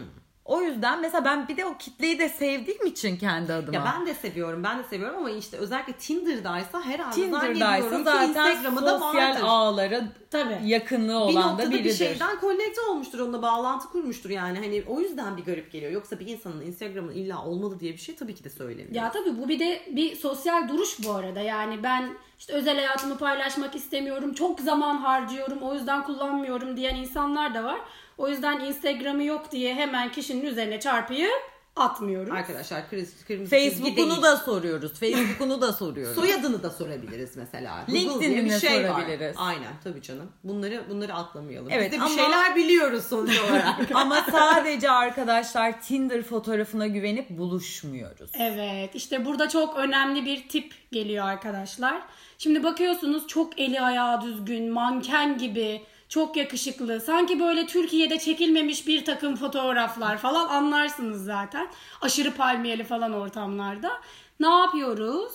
O 0.46 0.62
yüzden 0.62 1.02
mesela 1.02 1.26
ben 1.26 1.48
bir 1.48 1.58
de 1.58 1.66
o 1.66 1.78
kitleyi 1.78 2.20
de 2.20 2.30
sevdiğim 2.30 2.86
için 2.86 3.18
kendi 3.18 3.54
adıma. 3.54 3.78
Ya 3.78 3.86
ben 3.86 4.08
de 4.08 4.14
seviyorum 4.14 4.64
ben 4.64 4.80
de 4.80 4.84
seviyorum 4.84 5.18
ama 5.18 5.30
işte 5.30 5.58
özellikle 5.58 5.94
Tinder'daysa 5.94 6.82
herhalde 6.82 7.16
Tinder'daysa 7.16 7.90
zannediyorum 7.90 7.98
ki 7.98 8.04
zaten 8.04 8.30
Instagram'ı 8.30 8.82
da 8.86 9.00
sosyal 9.00 9.38
ağlara 9.44 10.04
Tabii. 10.32 10.60
yakınlığı 10.64 11.08
bir 11.08 11.34
olan 11.34 11.44
da 11.44 11.52
noktada 11.52 11.72
bir 11.72 11.80
biridir. 11.80 11.96
şeyden 11.96 12.40
konekte 12.40 12.82
olmuştur 12.82 13.20
onunla 13.20 13.42
bağlantı 13.42 13.90
kurmuştur 13.90 14.30
yani 14.30 14.60
hani 14.60 14.84
o 14.88 15.00
yüzden 15.00 15.38
bir 15.38 15.46
garip 15.46 15.72
geliyor. 15.72 15.92
Yoksa 15.92 16.20
bir 16.20 16.28
insanın 16.28 16.62
Instagram'ın 16.62 17.12
illa 17.12 17.46
olmalı 17.46 17.80
diye 17.80 17.94
bir 17.94 17.98
şey 17.98 18.16
tabii 18.16 18.36
ki 18.36 18.44
de 18.44 18.50
söylemiyor. 18.50 19.04
Ya 19.04 19.12
tabii 19.12 19.42
bu 19.42 19.50
bir 19.50 19.60
de 19.60 19.82
bir 19.92 20.16
sosyal 20.16 20.70
duruş 20.70 20.98
bu 21.06 21.12
arada. 21.12 21.40
Yani 21.40 21.84
ben 21.84 22.10
işte 22.40 22.54
özel 22.54 22.76
hayatımı 22.76 23.18
paylaşmak 23.18 23.76
istemiyorum. 23.76 24.34
Çok 24.34 24.60
zaman 24.60 24.98
harcıyorum. 24.98 25.62
O 25.62 25.74
yüzden 25.74 26.04
kullanmıyorum 26.04 26.78
diyen 26.78 26.96
insanlar 26.96 27.54
da 27.54 27.64
var. 27.64 27.80
O 28.18 28.30
yüzden 28.30 28.60
Instagram'ı 28.60 29.24
yok 29.24 29.52
diye 29.52 29.76
hemen 29.76 30.12
kişinin 30.12 30.46
üzerine 30.46 30.80
çarpıyı 30.80 31.30
atmıyoruz. 31.76 32.32
Arkadaşlar 32.32 32.90
kırmızı, 32.90 33.26
kırmızı 33.28 33.50
Facebook'unu 33.50 34.22
da 34.22 34.38
soruyoruz. 34.38 35.00
Facebook'unu 35.00 35.62
da 35.62 35.74
soruyoruz. 35.74 36.16
Soyadını 36.16 36.64
da 36.64 36.70
sorabiliriz 36.70 37.38
mesela. 37.38 37.86
LinkedIn'ini 37.90 38.46
bir 38.46 38.60
şey 38.60 38.84
var. 38.84 38.90
sorabiliriz. 38.90 39.36
Aynen 39.40 39.74
tabii 39.84 40.02
canım. 40.02 40.32
Bunları 40.44 40.84
bunları 40.90 41.14
atlamayalım. 41.14 41.72
Evet, 41.72 41.92
Biz 41.92 41.92
de 41.92 41.96
bir 41.96 42.12
ama- 42.12 42.16
şeyler 42.16 42.56
biliyoruz 42.56 43.04
sonuç 43.10 43.40
olarak. 43.40 43.76
Ama 43.94 44.26
sadece 44.32 44.90
arkadaşlar 44.90 45.82
Tinder 45.82 46.22
fotoğrafına 46.24 46.88
güvenip 46.88 47.30
buluşmuyoruz. 47.30 48.32
Evet 48.40 48.96
işte 48.96 49.26
burada 49.26 49.50
çok 49.50 49.76
önemli 49.78 50.26
bir 50.26 50.50
tip 50.50 50.74
geliyor 50.92 51.26
arkadaşlar. 51.26 52.02
Şimdi 52.38 52.64
bakıyorsunuz 52.64 53.28
çok 53.28 53.60
eli 53.60 53.82
ayağı 53.82 54.22
düzgün, 54.22 54.70
manken 54.72 55.38
gibi, 55.38 55.82
çok 56.10 56.38
yakışıklı. 56.38 57.00
Sanki 57.00 57.40
böyle 57.40 57.68
Türkiye'de 57.68 58.20
çekilmemiş 58.20 58.88
bir 58.88 59.06
takım 59.06 59.36
fotoğraflar 59.36 60.18
falan 60.18 60.48
anlarsınız 60.48 61.26
zaten. 61.26 61.68
Aşırı 62.02 62.32
palmiyeli 62.32 62.84
falan 62.84 63.14
ortamlarda. 63.14 63.92
Ne 64.40 64.50
yapıyoruz? 64.50 65.34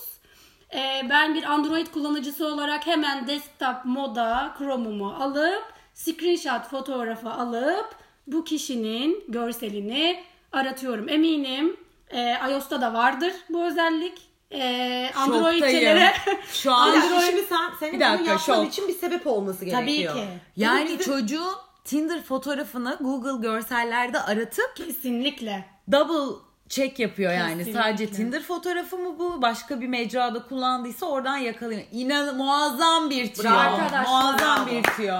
Ee, 0.73 1.01
ben 1.09 1.35
bir 1.35 1.43
Android 1.43 1.87
kullanıcısı 1.87 2.47
olarak 2.47 2.87
hemen 2.87 3.27
desktop 3.27 3.85
moda 3.85 4.55
Chrome'umu 4.57 5.13
alıp 5.13 5.63
screenshot 5.93 6.69
fotoğrafı 6.69 7.29
alıp 7.29 7.95
bu 8.27 8.43
kişinin 8.43 9.23
görselini 9.27 10.23
aratıyorum. 10.51 11.09
Eminim 11.09 11.77
e, 12.09 12.35
iOS'ta 12.49 12.81
da 12.81 12.93
vardır 12.93 13.33
bu 13.49 13.65
özellik. 13.65 14.30
E, 14.51 15.11
Android'çilere 15.15 16.13
Şu 16.53 16.71
an 16.71 16.95
Android- 16.97 17.25
şimdi 17.25 17.43
sen 17.49 17.69
senin 17.79 17.93
Bir 17.93 17.99
bunu 18.05 18.13
dakika, 18.13 18.31
yapman 18.31 18.55
şok. 18.63 18.67
için 18.67 18.87
bir 18.87 18.93
sebep 18.93 19.27
olması 19.27 19.59
Tabii 19.59 19.69
gerekiyor. 19.69 20.13
ki. 20.15 20.21
yani 20.55 20.83
bizim- 20.99 21.13
çocuğun 21.13 21.55
Tinder 21.83 22.23
fotoğrafını 22.23 22.97
Google 23.01 23.47
görsellerde 23.47 24.21
aratıp 24.21 24.75
Kesinlikle. 24.75 25.65
double 25.91 26.35
check 26.71 26.99
yapıyor 26.99 27.33
yani. 27.33 27.57
Kesinlikle. 27.57 27.81
Sadece 27.81 28.07
Tinder 28.09 28.41
fotoğrafı 28.43 28.97
mı 28.97 29.19
bu? 29.19 29.41
Başka 29.41 29.81
bir 29.81 29.87
mecrada 29.87 30.43
kullandıysa 30.43 31.05
oradan 31.05 31.37
yakalanıyor. 31.37 31.81
İnan 31.91 32.37
muazzam 32.37 33.09
bir 33.09 33.33
tüyo. 33.33 33.53
Arkadaşlar. 33.53 34.03
Muazzam 34.05 34.67
bir 34.67 34.83
tüyo. 34.83 35.15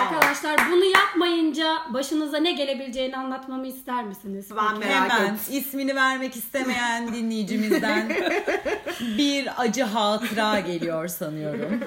Arkadaşlar 0.00 0.56
bunu 0.70 0.84
yapmayınca 0.84 1.76
başınıza 1.88 2.38
ne 2.38 2.52
gelebileceğini 2.52 3.16
anlatmamı 3.16 3.66
ister 3.66 4.04
misiniz? 4.04 4.48
Ben 4.56 4.74
Peki. 4.80 4.88
merak 4.88 5.12
Hemen 5.12 5.34
ettim. 5.34 5.58
ismini 5.58 5.94
vermek 5.96 6.36
istemeyen 6.36 7.14
dinleyicimizden 7.14 8.08
bir 9.18 9.48
acı 9.62 9.82
hatıra 9.84 10.60
geliyor 10.60 11.08
sanıyorum. 11.08 11.80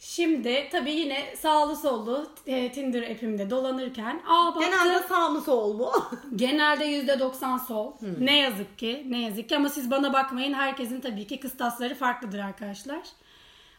Şimdi 0.00 0.68
tabii 0.72 0.90
yine 0.92 1.36
sağlı 1.36 1.76
sollu 1.76 2.26
e, 2.46 2.72
Tinder 2.72 3.02
app'imde 3.10 3.50
dolanırken 3.50 4.22
aa 4.28 4.46
baktım 4.46 4.62
Genelde 4.70 5.08
sağ 5.08 5.28
mı 5.28 5.40
sol 5.40 5.74
mu? 5.74 5.92
genelde 6.36 6.84
%90 6.84 7.66
sol. 7.66 7.92
Ne 8.20 8.38
yazık 8.38 8.78
ki 8.78 9.06
ne 9.08 9.18
yazık 9.22 9.48
ki 9.48 9.56
ama 9.56 9.68
siz 9.68 9.90
bana 9.90 10.12
bakmayın 10.12 10.54
herkesin 10.54 11.00
tabii 11.00 11.26
ki 11.26 11.40
kıstasları 11.40 11.94
farklıdır 11.94 12.38
arkadaşlar. 12.38 13.00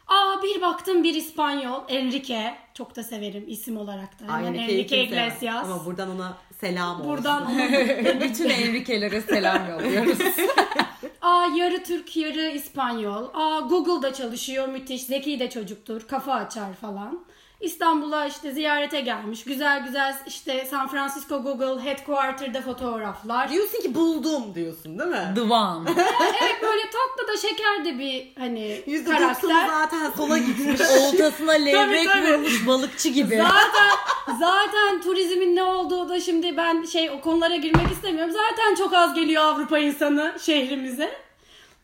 Aa 0.06 0.42
bir 0.42 0.62
baktım 0.62 1.04
bir 1.04 1.14
İspanyol 1.14 1.80
Enrique 1.88 2.54
çok 2.74 2.96
da 2.96 3.02
severim 3.02 3.44
isim 3.48 3.76
olarak 3.76 4.20
da. 4.20 4.38
Enrique'yi 4.40 4.64
Enrique 4.64 4.86
kimse- 4.86 5.02
Iglesias. 5.04 5.64
Ama 5.64 5.84
buradan 5.84 6.10
ona 6.10 6.36
selam 6.62 7.00
olsun. 7.00 7.10
Buradan 7.10 7.58
Bütün 8.20 8.48
Enrique'lere 8.50 9.20
selam 9.20 9.70
yolluyoruz. 9.70 10.18
Aa 11.22 11.46
yarı 11.56 11.84
Türk 11.84 12.16
yarı 12.16 12.48
İspanyol. 12.48 13.28
Aa 13.34 13.60
Google'da 13.60 14.14
çalışıyor 14.14 14.68
müthiş. 14.68 15.02
Zeki 15.02 15.40
de 15.40 15.50
çocuktur. 15.50 16.06
Kafa 16.08 16.32
açar 16.32 16.74
falan. 16.74 17.24
İstanbul'a 17.62 18.26
işte 18.26 18.52
ziyarete 18.52 19.00
gelmiş. 19.00 19.44
Güzel 19.44 19.84
güzel 19.84 20.16
işte 20.26 20.66
San 20.70 20.88
Francisco 20.88 21.42
Google 21.42 21.84
headquarter'da 21.84 22.60
fotoğraflar. 22.62 23.50
Diyorsun 23.50 23.80
ki 23.82 23.94
buldum 23.94 24.54
diyorsun 24.54 24.98
değil 24.98 25.10
mi? 25.10 25.32
The 25.34 25.40
One. 25.40 25.90
evet 26.42 26.62
böyle 26.62 26.82
tatlı 26.82 27.28
da 27.32 27.36
şeker 27.36 27.84
de 27.84 27.98
bir 27.98 28.32
hani 28.38 28.82
%90'ı 28.86 29.04
karakter. 29.04 29.66
zaten 29.68 30.10
sola 30.16 30.38
gitmiş. 30.38 30.80
Oltasına 31.00 31.52
levrek 31.52 32.08
Tabii, 32.08 32.22
tabii. 32.22 32.32
vurmuş 32.32 32.66
balıkçı 32.66 33.08
gibi. 33.08 33.36
Zaten 33.36 33.90
zaten 34.38 35.00
turizmin 35.02 35.56
ne 35.56 35.62
olduğu 35.62 36.08
da 36.08 36.20
şimdi 36.20 36.56
ben 36.56 36.84
şey 36.84 37.10
o 37.10 37.20
konulara 37.20 37.56
girmek 37.56 37.92
istemiyorum. 37.92 38.32
Zaten 38.32 38.74
çok 38.74 38.94
az 38.94 39.14
geliyor 39.14 39.42
Avrupa 39.42 39.78
insanı 39.78 40.34
şehrimize. 40.40 41.10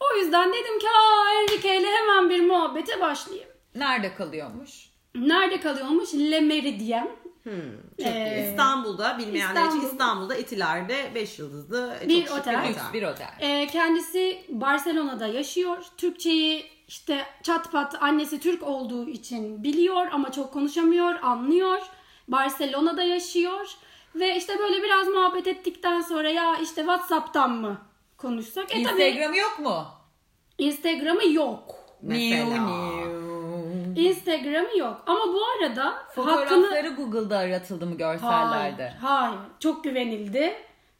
O 0.00 0.16
yüzden 0.16 0.49
dedim 0.49 0.78
ki 0.78 0.87
aa 0.88 1.40
Enrique 1.42 1.80
ile 1.80 1.87
hemen 1.90 2.30
bir 2.30 2.40
muhabbete 2.47 3.00
başlayayım. 3.00 3.49
Nerede 3.75 4.14
kalıyormuş? 4.14 4.88
Nerede 5.18 5.60
kalıyormuş? 5.60 6.14
Le 6.14 6.40
Meridien. 6.40 7.10
Çok 7.44 7.54
iyi. 7.98 8.06
Ee, 8.08 8.48
İstanbul'da 8.50 9.18
bilmeyenler 9.18 9.60
için 9.60 9.66
İstanbul. 9.68 9.87
İstanbul'da 9.87 10.34
Etiler'de 10.34 11.10
5 11.14 11.38
yıldızlı 11.38 11.96
çok 12.00 12.08
Bir 12.08 12.26
şık 12.26 12.38
otel. 12.38 12.68
Lüks 12.68 12.82
bir 12.92 13.02
otel. 13.02 13.30
Ee, 13.40 13.66
kendisi 13.66 14.44
Barcelona'da 14.48 15.26
yaşıyor. 15.26 15.76
Türkçeyi 15.96 16.66
işte 16.88 17.26
çat 17.42 17.72
pat 17.72 18.02
annesi 18.02 18.40
Türk 18.40 18.62
olduğu 18.62 19.08
için 19.08 19.64
biliyor 19.64 20.06
ama 20.12 20.32
çok 20.32 20.52
konuşamıyor, 20.52 21.14
anlıyor. 21.22 21.78
Barcelona'da 22.28 23.02
yaşıyor. 23.02 23.68
Ve 24.14 24.37
işte 24.37 24.58
böyle 24.58 24.82
biraz 24.82 25.08
muhabbet 25.08 25.46
ettikten 25.46 26.00
sonra 26.00 26.30
ya 26.30 26.56
işte 26.56 26.80
Whatsapp'tan 26.82 27.50
mı 27.50 27.78
konuşsak? 28.16 28.76
E 28.76 28.82
tabii 28.82 29.02
Instagram 29.02 29.34
yok 29.34 29.58
mu? 29.58 29.87
Instagram'ı 30.58 31.32
yok. 31.32 31.75
Mesela. 32.02 32.44
New 32.44 32.60
new. 32.60 33.27
Instagram'ı 34.02 34.78
yok. 34.78 35.02
Ama 35.07 35.21
bu 35.35 35.40
arada 35.45 35.85
hakkını... 35.85 36.25
Fotoğrafları 36.25 36.88
Google'da 36.88 37.38
aratıldı 37.38 37.87
mı 37.87 37.97
görsellerde? 37.97 38.93
Hayır, 39.00 39.28
hayır. 39.28 39.38
Çok 39.61 39.85
güvenildi. 39.85 40.55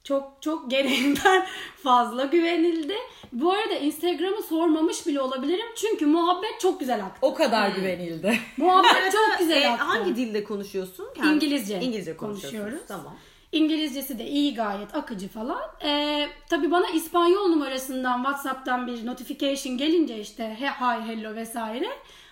Çok 0.05 0.33
çok 0.41 0.71
gereğinden 0.71 1.47
fazla 1.83 2.25
güvenildi. 2.25 2.95
Bu 3.33 3.53
arada 3.53 3.75
Instagram'ı 3.75 4.43
sormamış 4.43 5.07
bile 5.07 5.21
olabilirim. 5.21 5.67
Çünkü 5.77 6.07
muhabbet 6.07 6.61
çok 6.61 6.81
güzel 6.81 7.05
aktı. 7.05 7.19
O 7.23 7.35
kadar 7.35 7.69
güvenildi. 7.69 8.39
Muhabbet 8.57 9.13
çok 9.13 9.39
güzel 9.39 9.63
E, 9.63 9.69
aktı. 9.69 9.85
hangi 9.85 10.17
dilde 10.17 10.45
konuşuyorsun? 10.45 11.07
Kendi- 11.17 11.35
İngilizce 11.35 11.81
İngilizce 11.81 12.17
konuşuyoruz. 12.17 12.59
konuşuyoruz. 12.59 12.87
Tamam. 12.89 13.15
İngilizcesi 13.53 14.19
de 14.19 14.27
iyi 14.27 14.55
gayet 14.55 14.95
akıcı 14.95 15.29
falan. 15.29 15.63
Ee, 15.85 16.29
tabii 16.51 16.71
bana 16.71 16.89
İspanyol 16.89 17.49
numarasından 17.49 18.17
WhatsApp'tan 18.23 18.87
bir 18.87 19.07
notification 19.07 19.77
gelince 19.79 20.19
işte 20.21 20.57
he, 20.59 20.67
hi, 20.67 21.09
hello 21.09 21.35
vesaire. 21.35 21.89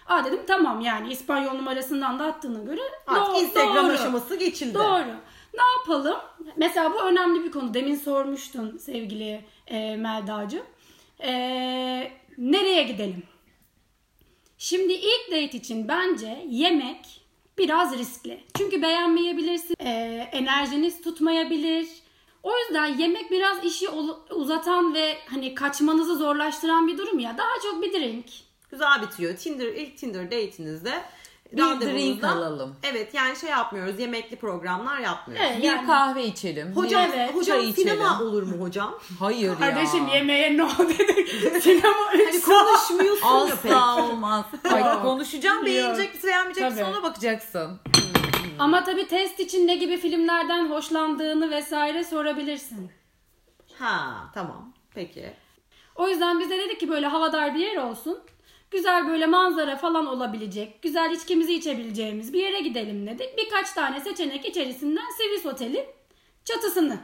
Aa 0.08 0.24
dedim 0.24 0.40
tamam 0.46 0.80
yani 0.80 1.12
İspanyol 1.12 1.52
numarasından 1.54 2.18
da 2.18 2.24
attığına 2.24 2.62
göre 2.64 2.80
Artık 3.06 3.34
doğ- 3.34 3.40
Instagram 3.42 3.86
doğru. 3.86 3.92
aşaması 3.94 4.36
geçildi. 4.36 4.74
Doğru. 4.74 5.14
Ne 5.54 5.62
yapalım? 5.78 6.16
Mesela 6.56 6.92
bu 6.94 7.00
önemli 7.02 7.44
bir 7.44 7.50
konu. 7.50 7.74
Demin 7.74 7.96
sormuştun 7.96 8.78
sevgili 8.78 9.44
e, 9.66 9.96
Melda'cığım. 9.96 10.66
E, 11.20 11.32
nereye 12.38 12.82
gidelim? 12.82 13.22
Şimdi 14.58 14.92
ilk 14.92 15.26
date 15.30 15.56
için 15.58 15.88
bence 15.88 16.44
yemek 16.48 17.20
biraz 17.58 17.98
riskli. 17.98 18.44
Çünkü 18.58 18.82
beğenmeyebilirsin. 18.82 19.74
E, 19.80 19.90
enerjiniz 20.32 21.02
tutmayabilir. 21.02 21.88
O 22.42 22.58
yüzden 22.58 22.86
yemek 22.86 23.30
biraz 23.30 23.64
işi 23.64 23.88
uzatan 24.30 24.94
ve 24.94 25.14
hani 25.30 25.54
kaçmanızı 25.54 26.16
zorlaştıran 26.16 26.88
bir 26.88 26.98
durum 26.98 27.18
ya. 27.18 27.38
Daha 27.38 27.60
çok 27.62 27.82
bir 27.82 27.92
drink. 27.92 28.26
Güzel 28.70 29.02
bitiyor. 29.02 29.36
Tinder 29.36 29.66
ilk 29.66 29.98
Tinder 29.98 30.24
date'inizde 30.24 30.92
Bir 31.52 31.62
drink 31.80 32.24
alalım. 32.24 32.76
Evet 32.82 33.14
yani 33.14 33.36
şey 33.36 33.50
yapmıyoruz. 33.50 34.00
Yemekli 34.00 34.36
programlar 34.36 34.98
yapmıyoruz. 34.98 35.46
Evet. 35.50 35.58
Bir 35.58 35.62
Yani- 35.66 35.86
kahve 35.86 36.24
içelim. 36.24 36.76
Hocam, 36.76 37.10
Evet, 37.14 37.34
hocam 37.34 37.58
çay 37.60 37.72
sinema 37.72 38.04
içelim. 38.14 38.26
olur 38.28 38.42
mu 38.42 38.64
hocam? 38.64 38.98
Hayır 39.18 39.58
Kardeşim 39.58 40.08
ya. 40.08 40.14
yemeğe 40.14 40.56
no 40.58 40.68
dedik. 40.78 41.28
Sinema 41.62 41.96
Hani 42.06 42.40
konuşmuyorsun. 42.40 43.26
Asla 43.26 44.04
olmaz. 44.04 44.44
Ay, 44.72 45.02
konuşacağım 45.02 45.66
beğenecek 45.66 46.14
misin 46.14 46.28
beğenmeyecek 46.28 46.70
misin 46.70 46.84
ona 46.84 47.02
bakacaksın. 47.02 47.80
Ama 48.58 48.84
tabii 48.84 49.08
test 49.08 49.40
için 49.40 49.66
ne 49.66 49.76
gibi 49.76 49.96
filmlerden 49.96 50.70
hoşlandığını 50.70 51.50
vesaire 51.50 52.04
sorabilirsin. 52.04 52.90
Ha 53.78 54.14
tamam. 54.34 54.72
Peki. 54.94 55.32
O 55.94 56.08
yüzden 56.08 56.40
biz 56.40 56.50
de 56.50 56.58
dedik 56.58 56.80
ki 56.80 56.88
böyle 56.88 57.06
havadar 57.06 57.54
bir 57.54 57.58
yer 57.60 57.76
olsun. 57.76 58.18
Güzel 58.70 59.08
böyle 59.08 59.26
manzara 59.26 59.76
falan 59.76 60.06
olabilecek, 60.06 60.82
güzel 60.82 61.10
içkimizi 61.10 61.54
içebileceğimiz 61.54 62.32
bir 62.32 62.42
yere 62.42 62.60
gidelim 62.60 63.06
dedik. 63.06 63.38
Birkaç 63.38 63.72
tane 63.72 64.00
seçenek 64.00 64.44
içerisinden 64.44 65.04
Swiss 65.18 65.46
Otel'in 65.46 65.84
çatısını 66.44 66.98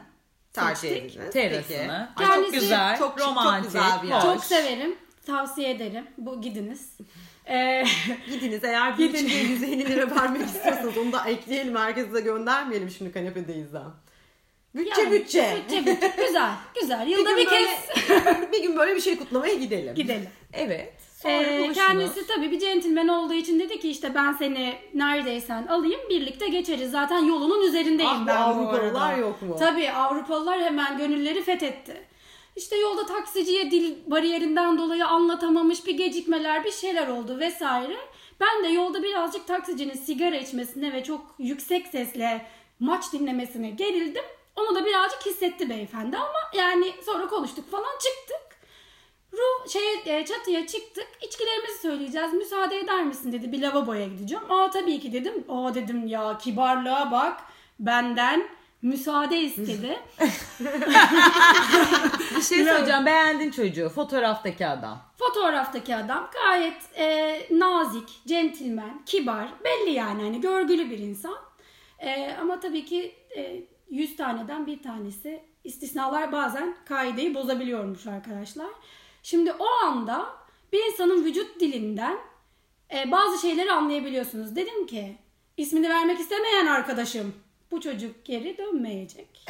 Tercih 0.53 0.89
seçtik. 0.89 1.31
Terasını. 1.31 2.09
Ay, 2.15 2.27
Kendisi 2.27 2.51
çok 2.51 2.61
güzel. 2.61 2.97
çok 2.97 3.09
şık, 3.11 3.17
çok 3.19 3.29
romantik. 3.29 3.65
güzel 3.65 4.03
bir 4.03 4.07
yer. 4.07 4.21
Çok 4.21 4.43
severim. 4.43 4.95
Tavsiye 5.25 5.69
ederim. 5.71 6.07
Bu 6.17 6.41
gidiniz. 6.41 6.97
Ee, 7.49 7.83
Gidiniz 8.27 8.63
eğer 8.63 8.97
bir 8.97 9.13
için 9.13 9.27
150 9.29 9.85
lira 9.89 10.15
vermek 10.15 10.45
istiyorsanız 10.45 10.97
onu 10.97 11.11
da 11.11 11.25
ekleyelim. 11.27 11.75
Herkese 11.75 12.13
de 12.13 12.21
göndermeyelim 12.21 12.89
şimdi 12.89 13.11
kanepedeyiz 13.11 13.73
ha. 13.73 13.93
Bütçe 14.75 15.01
yani, 15.01 15.11
bütçe. 15.11 15.57
Bütçe 15.69 15.85
bütçe. 15.85 16.13
Güzel. 16.27 16.51
Güzel. 16.81 17.07
Yılda 17.07 17.37
bir 17.37 17.45
böyle- 17.45 17.49
kez 17.49 18.51
bir 18.51 18.61
gün 18.63 18.77
böyle 18.77 18.95
bir 18.95 19.01
şey 19.01 19.17
kutlamaya 19.17 19.53
gidelim. 19.53 19.95
gidelim. 19.95 20.29
Evet. 20.53 20.93
Ee, 21.29 21.71
kendisi 21.73 22.27
tabii 22.27 22.51
bir 22.51 22.59
centilmen 22.59 23.07
olduğu 23.07 23.33
için 23.33 23.59
dedi 23.59 23.79
ki 23.79 23.89
işte 23.89 24.15
ben 24.15 24.33
seni 24.33 24.75
neredeysen 24.93 25.67
alayım 25.67 26.01
birlikte 26.09 26.47
geçeriz. 26.47 26.91
Zaten 26.91 27.25
yolunun 27.25 27.61
üzerindeyim 27.67 28.11
Ah 28.11 28.21
be, 28.21 28.27
ben 28.27 28.37
bu 28.37 28.43
Avrupalılar 28.43 29.09
arada. 29.09 29.21
yok 29.21 29.41
mu? 29.41 29.55
Tabii 29.59 29.91
Avrupalılar 29.91 30.61
hemen 30.61 30.97
gönülleri 30.97 31.41
fethetti. 31.43 32.05
İşte 32.55 32.77
yolda 32.77 33.05
taksiciye 33.05 33.71
dil 33.71 33.95
bariyerinden 34.07 34.77
dolayı 34.77 35.05
anlatamamış 35.05 35.85
bir 35.87 35.97
gecikmeler 35.97 36.63
bir 36.63 36.71
şeyler 36.71 37.07
oldu 37.07 37.39
vesaire. 37.39 37.97
Ben 38.39 38.63
de 38.63 38.67
yolda 38.67 39.03
birazcık 39.03 39.47
taksicinin 39.47 39.93
sigara 39.95 40.35
içmesine 40.35 40.93
ve 40.93 41.03
çok 41.03 41.35
yüksek 41.39 41.87
sesle 41.87 42.45
maç 42.79 43.13
dinlemesine 43.13 43.69
gerildim. 43.69 44.23
Onu 44.55 44.75
da 44.75 44.85
birazcık 44.85 45.25
hissetti 45.25 45.69
beyefendi 45.69 46.17
ama 46.17 46.39
yani 46.57 46.91
sonra 47.05 47.27
konuştuk 47.27 47.71
falan 47.71 47.91
çıktık. 48.03 48.52
Ruh 49.33 49.69
şey 49.69 49.81
e, 50.05 50.25
çatıya 50.25 50.67
çıktık. 50.67 51.07
İçkilerimizi 51.27 51.77
söyleyeceğiz. 51.81 52.33
Müsaade 52.33 52.79
eder 52.79 53.03
misin 53.03 53.31
dedi. 53.31 53.51
Bir 53.51 53.61
lavaboya 53.61 54.07
gideceğim. 54.07 54.43
Aa 54.51 54.69
tabii 54.69 54.99
ki 54.99 55.13
dedim. 55.13 55.45
Aa 55.49 55.75
dedim 55.75 56.07
ya 56.07 56.37
kibarlığa 56.37 57.11
bak. 57.11 57.41
Benden 57.79 58.47
müsaade 58.81 59.39
istedi. 59.41 59.99
Bir 62.35 62.41
şey 62.41 62.63
söyleyeceğim. 62.63 63.05
Beğendin 63.05 63.51
çocuğu. 63.51 63.89
Fotoğraftaki 63.89 64.67
adam. 64.67 65.01
Fotoğraftaki 65.17 65.95
adam 65.95 66.29
gayet 66.33 66.97
e, 66.97 67.39
nazik, 67.51 68.09
centilmen, 68.27 69.01
kibar. 69.05 69.47
Belli 69.63 69.91
yani 69.91 70.23
hani 70.23 70.41
görgülü 70.41 70.89
bir 70.89 70.99
insan. 70.99 71.35
E, 71.99 72.35
ama 72.41 72.59
tabii 72.59 72.85
ki 72.85 73.15
e, 73.37 73.63
100 73.89 74.15
taneden 74.15 74.67
bir 74.67 74.83
tanesi 74.83 75.43
istisnalar 75.63 76.31
bazen 76.31 76.75
kaideyi 76.85 77.35
bozabiliyormuş 77.35 78.07
arkadaşlar. 78.07 78.69
Şimdi 79.23 79.53
o 79.53 79.67
anda 79.67 80.29
bir 80.73 80.85
insanın 80.85 81.25
vücut 81.25 81.59
dilinden 81.59 82.17
e, 82.93 83.11
bazı 83.11 83.41
şeyleri 83.41 83.71
anlayabiliyorsunuz. 83.71 84.55
Dedim 84.55 84.87
ki 84.87 85.17
ismini 85.57 85.89
vermek 85.89 86.19
istemeyen 86.19 86.65
arkadaşım 86.65 87.33
bu 87.71 87.81
çocuk 87.81 88.25
geri 88.25 88.57
dönmeyecek. 88.57 89.45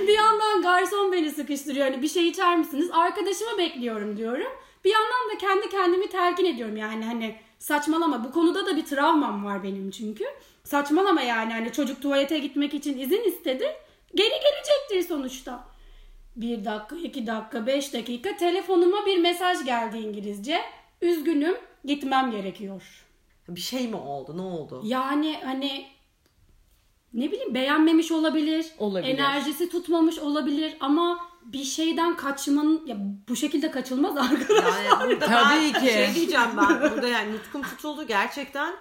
bir 0.00 0.14
yandan 0.14 0.62
garson 0.62 1.12
beni 1.12 1.30
sıkıştırıyor. 1.30 1.86
Hani 1.86 2.02
bir 2.02 2.08
şey 2.08 2.28
içer 2.28 2.56
misiniz? 2.56 2.90
Arkadaşımı 2.92 3.58
bekliyorum 3.58 4.16
diyorum. 4.16 4.52
Bir 4.84 4.90
yandan 4.90 5.30
da 5.34 5.38
kendi 5.38 5.68
kendimi 5.68 6.08
telkin 6.08 6.44
ediyorum 6.44 6.76
yani 6.76 7.04
hani 7.04 7.36
saçmalama. 7.58 8.24
Bu 8.24 8.32
konuda 8.32 8.66
da 8.66 8.76
bir 8.76 8.86
travmam 8.86 9.44
var 9.44 9.62
benim 9.62 9.90
çünkü. 9.90 10.24
Saçmalama 10.64 11.22
yani 11.22 11.52
hani 11.52 11.72
çocuk 11.72 12.02
tuvalete 12.02 12.38
gitmek 12.38 12.74
için 12.74 12.98
izin 12.98 13.24
istedi. 13.24 13.76
Geri 14.14 14.28
gelecektir 14.40 15.08
sonuçta. 15.08 15.67
Bir 16.38 16.64
dakika, 16.64 16.96
iki 16.96 17.26
dakika, 17.26 17.66
beş 17.66 17.94
dakika 17.94 18.36
telefonuma 18.36 19.06
bir 19.06 19.18
mesaj 19.18 19.64
geldi 19.64 19.98
İngilizce. 19.98 20.60
Üzgünüm, 21.02 21.56
gitmem 21.84 22.30
gerekiyor. 22.30 23.04
Bir 23.48 23.60
şey 23.60 23.88
mi 23.88 23.96
oldu? 23.96 24.36
Ne 24.36 24.42
oldu? 24.42 24.80
Yani 24.84 25.40
hani 25.44 25.86
ne 27.14 27.32
bileyim 27.32 27.54
beğenmemiş 27.54 28.12
olabilir. 28.12 28.66
Olabilir. 28.78 29.14
Enerjisi 29.14 29.68
tutmamış 29.70 30.18
olabilir 30.18 30.76
ama 30.80 31.18
bir 31.44 31.64
şeyden 31.64 32.16
kaçmanın 32.16 32.86
ya 32.86 32.96
bu 33.28 33.36
şekilde 33.36 33.70
kaçılmaz 33.70 34.16
arkadaşlar. 34.32 34.84
Yani 34.84 35.10
burada 35.10 35.26
Tabii 35.26 35.72
ben 35.74 35.80
ki. 35.80 35.92
şey 35.92 36.14
diyeceğim 36.14 36.50
ben. 36.56 36.80
Burada 36.80 37.08
yani 37.08 37.32
nutkum 37.32 37.62
tutuldu 37.62 38.06
gerçekten. 38.06 38.74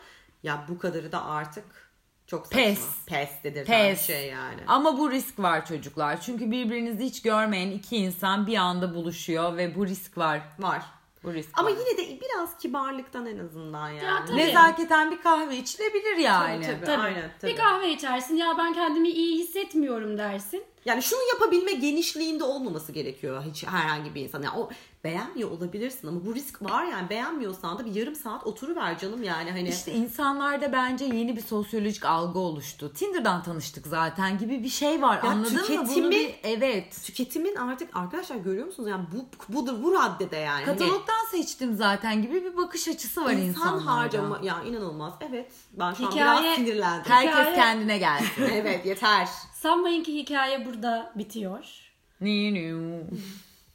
Ya 0.44 0.66
bu 0.70 0.78
kadarı 0.80 1.12
da 1.12 1.26
artık 1.26 1.87
çok 2.28 2.46
saçma. 2.48 2.62
Pes. 2.62 2.88
Pes 3.06 3.30
dedirten 3.44 3.90
Pes. 3.90 4.08
şey 4.08 4.28
yani. 4.28 4.62
Ama 4.68 4.98
bu 4.98 5.12
risk 5.12 5.40
var 5.40 5.66
çocuklar. 5.66 6.22
Çünkü 6.22 6.52
birbirinizi 6.52 7.04
hiç 7.04 7.22
görmeyen 7.22 7.72
iki 7.72 7.98
insan 7.98 8.48
bir 8.48 8.58
anda 8.58 8.96
buluşuyor 8.96 9.58
ve 9.58 9.76
bu 9.76 9.86
risk 9.88 10.18
var. 10.18 10.42
Var. 10.60 10.82
Bu 11.24 11.34
risk 11.34 11.50
Ama 11.60 11.70
var. 11.70 11.76
yine 11.80 11.98
de 11.98 12.22
biraz 12.22 12.58
kibarlıktan 12.58 13.26
en 13.26 13.38
azından 13.40 13.90
yani. 13.90 14.04
Ya 14.04 14.26
tabii. 14.26 14.38
nezaketen 14.38 15.12
bir 15.12 15.22
kahve 15.22 15.58
içilebilir 15.58 16.18
yani. 16.18 16.66
Tabii, 16.66 16.76
tabii. 16.76 16.86
Tabii. 16.86 17.02
Aynen, 17.02 17.32
tabii. 17.42 17.52
Bir 17.52 17.58
kahve 17.58 17.92
içersin 17.92 18.36
ya 18.36 18.56
ben 18.58 18.74
kendimi 18.74 19.10
iyi 19.10 19.40
hissetmiyorum 19.40 20.18
dersin. 20.18 20.64
Yani 20.88 21.04
şunu 21.04 21.20
yapabilme 21.34 21.74
genişliğinde 21.74 22.44
olmaması 22.44 22.92
gerekiyor 22.92 23.44
hiç 23.52 23.64
herhangi 23.68 24.16
bir 24.16 24.22
insan. 24.22 24.42
Yani 24.42 24.58
o 24.60 24.70
beğenmiyor 25.04 25.52
olabilirsin 25.52 26.08
ama 26.08 26.26
bu 26.26 26.36
risk 26.36 26.62
var 26.62 26.86
yani 26.86 27.10
beğenmiyorsan 27.10 27.80
da 27.80 27.86
bir 27.86 27.96
yarım 27.96 28.16
saat 28.16 28.48
oturuver 28.48 29.00
canım 29.00 29.24
yani 29.24 29.52
hani. 29.52 29.70
İşte 29.70 29.92
insanlarda 29.92 30.72
bence 30.72 31.06
yeni 31.06 31.36
bir 31.36 31.42
sosyolojik 31.42 32.06
algı 32.06 32.40
oluştu. 32.40 32.94
Tinder'dan 32.94 33.44
tanıştık 33.44 33.88
zaten 33.88 34.38
gibi 34.38 34.64
bir 34.64 34.70
şey 34.70 35.02
var. 35.02 35.16
Ya 35.24 35.30
Anladın 35.30 35.54
mı? 35.54 35.60
Bunu 35.70 35.78
tüketimi- 35.78 36.12
bir, 36.12 36.36
evet. 36.44 37.04
Tüketimin 37.04 37.56
artık 37.56 37.98
arkadaşlar 37.98 38.36
görüyor 38.36 38.66
musunuz 38.66 38.90
yani 38.90 39.06
bu 39.14 39.54
budur 39.56 39.84
bu 39.84 39.94
raddede 39.94 40.38
yani. 40.38 40.66
Hani 40.66 40.78
Katalogdan 40.78 41.26
seçtim 41.32 41.76
zaten 41.76 42.22
gibi 42.22 42.44
bir 42.44 42.58
bakış 42.58 42.88
açısı 42.88 43.26
var 43.26 43.32
insan 43.32 43.48
insanlarda. 43.48 43.86
harcama 43.96 44.40
ya 44.44 44.64
inanılmaz. 44.64 45.14
Evet 45.30 45.52
ben 45.74 45.94
şu 45.94 46.08
an 46.08 46.12
Hikaye- 46.12 46.44
biraz 46.44 46.56
sinirlendim. 46.56 47.12
Herkes 47.12 47.34
Hikaye- 47.34 47.56
kendine 47.56 47.98
gelsin. 47.98 48.44
evet 48.54 48.86
yeter. 48.86 49.28
Sanmayın 49.68 50.04
ki 50.04 50.16
hikaye 50.16 50.66
burada 50.66 51.12
bitiyor. 51.16 51.66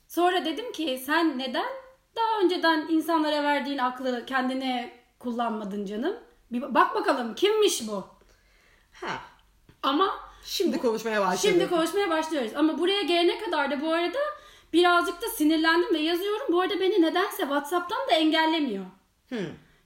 Sonra 0.09 0.45
dedim 0.45 0.73
ki 0.73 1.03
sen 1.07 1.39
neden 1.39 1.67
daha 2.17 2.41
önceden 2.45 2.87
insanlara 2.89 3.43
verdiğin 3.43 3.79
aklı 3.79 4.27
kendine 4.27 4.93
kullanmadın 5.19 5.85
canım? 5.87 6.17
Bir 6.53 6.75
bak 6.75 6.95
bakalım 6.95 7.35
kimmiş 7.35 7.89
bu? 7.89 8.07
Ha. 8.93 9.21
Ama 9.83 10.11
Şimdi 10.45 10.79
konuşmaya 10.79 11.21
başladık. 11.21 11.41
Şimdi 11.43 11.69
konuşmaya 11.69 12.11
başlıyoruz. 12.11 12.53
Ama 12.57 12.79
buraya 12.79 13.03
gelene 13.03 13.39
kadar 13.39 13.71
da 13.71 13.81
bu 13.81 13.93
arada 13.93 14.19
birazcık 14.73 15.23
da 15.23 15.29
sinirlendim 15.29 15.95
ve 15.95 15.99
yazıyorum. 15.99 16.47
Bu 16.53 16.61
arada 16.61 16.81
beni 16.81 17.03
nedense 17.03 17.43
WhatsApp'tan 17.43 18.09
da 18.11 18.13
engellemiyor. 18.13 18.85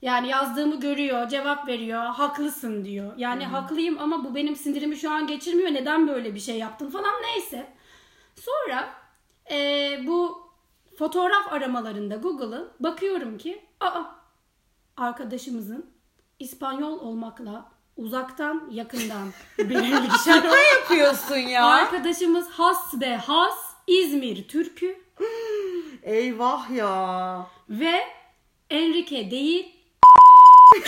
Yani 0.06 0.28
yazdığımı 0.28 0.80
görüyor, 0.80 1.28
cevap 1.28 1.68
veriyor, 1.68 2.04
haklısın 2.04 2.84
diyor. 2.84 3.12
Yani 3.16 3.44
haklıyım 3.46 3.98
ama 3.98 4.24
bu 4.24 4.34
benim 4.34 4.56
sinirimi 4.56 4.96
şu 4.96 5.10
an 5.10 5.26
geçirmiyor. 5.26 5.74
Neden 5.74 6.08
böyle 6.08 6.34
bir 6.34 6.40
şey 6.40 6.58
yaptın 6.58 6.90
falan 6.90 7.14
neyse. 7.22 7.66
Sonra 8.34 8.88
eee, 9.50 10.04
bu 10.06 10.38
fotoğraf 10.98 11.52
aramalarında 11.52 12.16
Google'ın 12.16 12.68
bakıyorum 12.80 13.38
ki 13.38 13.64
aa 13.80 14.02
arkadaşımızın 14.96 15.90
İspanyol 16.38 17.00
olmakla 17.00 17.68
uzaktan 17.96 18.68
yakından 18.70 19.28
belirli 19.58 20.08
Şaka 20.24 20.56
yapıyorsun 20.58 21.36
ya. 21.36 21.64
Arkadaşımız 21.66 22.48
has 22.50 22.94
ve 23.00 23.16
has 23.16 23.74
İzmir 23.86 24.48
Türkü 24.48 24.98
Eyvah 26.02 26.70
ya. 26.70 27.46
ve 27.70 28.00
Enrique 28.70 29.30
değil 29.30 29.75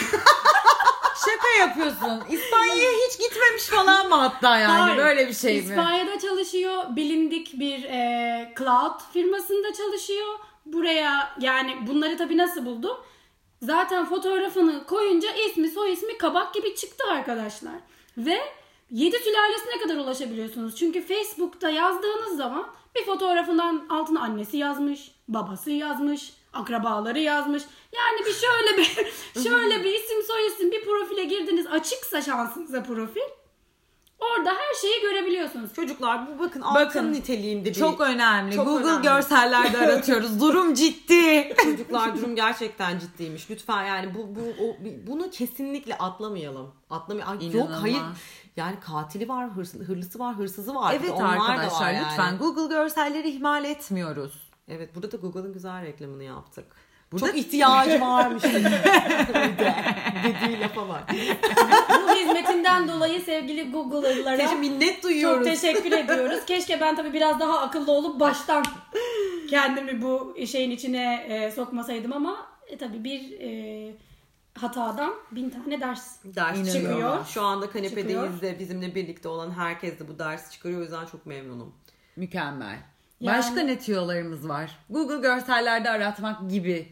Şaka 1.27 1.49
yapıyorsun. 1.61 2.23
İspanya'ya 2.31 2.91
hiç 2.93 3.19
gitmemiş 3.19 3.63
falan 3.67 4.09
mı 4.09 4.15
hatta 4.15 4.59
yani? 4.59 4.81
Hayır. 4.81 4.97
Böyle 4.97 5.29
bir 5.29 5.35
şey 5.35 5.55
mi? 5.55 5.59
İspanya'da 5.61 6.19
çalışıyor. 6.19 6.85
Bilindik 6.97 7.61
bir 7.61 7.85
e, 7.85 8.55
cloud 8.59 9.01
firmasında 9.13 9.73
çalışıyor. 9.73 10.39
Buraya 10.67 11.35
yani 11.41 11.77
bunları 11.87 12.17
tabii 12.17 12.37
nasıl 12.37 12.67
buldum? 12.67 12.97
Zaten 13.63 14.07
fotoğrafını 14.07 14.87
koyunca 14.87 15.33
ismi 15.33 15.71
soy 15.71 15.93
ismi 15.93 16.19
kabak 16.19 16.55
gibi 16.55 16.75
çıktı 16.75 17.05
arkadaşlar. 17.11 17.75
Ve 18.19 18.41
7 18.91 19.17
sülalesine 19.19 19.79
kadar 19.83 19.97
ulaşabiliyorsunuz. 19.97 20.77
Çünkü 20.77 21.03
Facebook'ta 21.03 21.71
yazdığınız 21.71 22.37
zaman 22.37 22.67
bir 22.97 23.05
fotoğrafından 23.05 23.87
altına 23.91 24.21
annesi 24.21 24.57
yazmış, 24.57 25.11
babası 25.29 25.71
yazmış, 25.71 26.33
akrabaları 26.53 27.19
yazmış. 27.19 27.63
Yani 27.97 28.19
bir 28.27 28.33
şöyle 28.33 28.77
bir 28.79 29.13
şöyle 29.43 29.85
bir 29.85 29.95
isim 29.95 30.23
soy 30.27 30.47
isim 30.47 30.71
bir 30.73 30.85
profile 30.85 31.25
girdiniz 31.25 31.67
açıksa 31.67 32.23
şansınıza 32.23 32.83
profil. 32.83 33.21
Orada 34.21 34.51
her 34.51 34.75
şeyi 34.81 35.01
görebiliyorsunuz. 35.01 35.75
Çocuklar 35.75 36.27
bu 36.27 36.39
bakın 36.39 36.61
altın 36.61 36.87
Bakın, 36.87 37.13
niteliğinde 37.13 37.69
bir 37.69 37.75
Çok 37.75 38.01
önemli. 38.01 38.55
Çok 38.55 38.67
Google 38.67 38.85
önemli. 38.87 39.03
görsellerde 39.03 39.79
aratıyoruz. 39.87 40.41
Durum 40.41 40.75
ciddi. 40.75 41.55
Çocuklar 41.65 42.17
durum 42.17 42.37
gerçekten 42.37 42.99
ciddiymiş. 42.99 43.51
Lütfen 43.51 43.85
yani 43.85 44.15
bu 44.15 44.19
bu 44.37 44.65
o, 44.65 44.77
bunu 45.07 45.31
kesinlikle 45.31 45.99
atlamayalım. 45.99 46.75
Atlamay 46.91 47.25
Ay, 47.27 47.53
yok 47.53 47.69
hayır. 47.83 48.01
Yani 48.57 48.81
katili 48.81 49.29
var, 49.29 49.49
hırs- 49.49 49.85
hırlısı 49.85 50.19
var, 50.19 50.35
hırsızı 50.35 50.75
var. 50.75 50.95
evet 51.01 51.11
Onlar 51.11 51.37
da 51.39 51.43
var 51.43 51.51
arkadaşlar 51.51 51.93
yani. 51.93 52.07
lütfen 52.11 52.39
Google 52.39 52.75
görselleri 52.75 53.29
ihmal 53.31 53.65
etmiyoruz. 53.65 54.48
Evet 54.69 54.95
burada 54.95 55.13
da 55.13 55.17
Google'ın 55.17 55.53
güzel 55.53 55.83
reklamını 55.83 56.25
yaptık. 56.25 56.65
Burada- 57.13 57.27
Çok 57.27 57.37
ihtiyacı 57.39 58.01
varmış. 58.01 58.43
Dediği 60.25 60.61
lafa 60.61 60.89
bak. 60.89 61.05
Bu 62.09 62.15
hizmetinden 62.15 62.89
dolayı 62.89 63.21
sevgili 63.21 63.71
Google'lara 63.71 64.37
Sece 64.37 64.55
minnet 64.55 64.95
çok 64.95 65.03
duyuyoruz. 65.03 65.45
teşekkür 65.47 65.93
ediyoruz. 65.93 66.41
Keşke 66.47 66.81
ben 66.81 66.97
tabii 66.97 67.13
biraz 67.13 67.41
daha 67.41 67.59
akıllı 67.61 67.93
olup 67.93 68.21
baştan 68.21 68.65
kendimi 69.51 70.03
bu 70.03 70.37
şeyin 70.47 70.71
içine 70.71 71.27
e, 71.29 71.51
sokmasaydım 71.51 72.13
ama 72.13 72.47
e, 72.67 72.79
tabii 72.79 73.05
bir 73.05 73.41
e, 73.41 73.93
hatadan 74.59 75.15
bin 75.33 75.51
tane 75.51 75.81
ders 75.81 76.17
Ders 76.25 76.73
çıkıyor. 76.73 77.27
Şu 77.27 77.43
anda 77.43 77.71
kanepedeyiz 77.71 78.43
de 78.43 78.59
bizimle 78.59 78.95
birlikte 78.95 79.29
olan 79.29 79.51
herkes 79.51 79.99
de 79.99 80.09
bu 80.09 80.19
dersi 80.19 80.51
çıkarıyor. 80.53 80.81
O 80.81 80.83
yüzden 80.83 81.07
çok 81.07 81.27
memnunum. 81.27 81.75
Mükemmel. 82.17 82.79
Yani- 83.21 83.39
Başka 83.39 83.61
ne 83.61 83.79
tüyolarımız 83.79 84.49
var? 84.49 84.71
Google 84.91 85.17
görsellerde 85.17 85.91
aratmak 85.91 86.51
gibi 86.51 86.87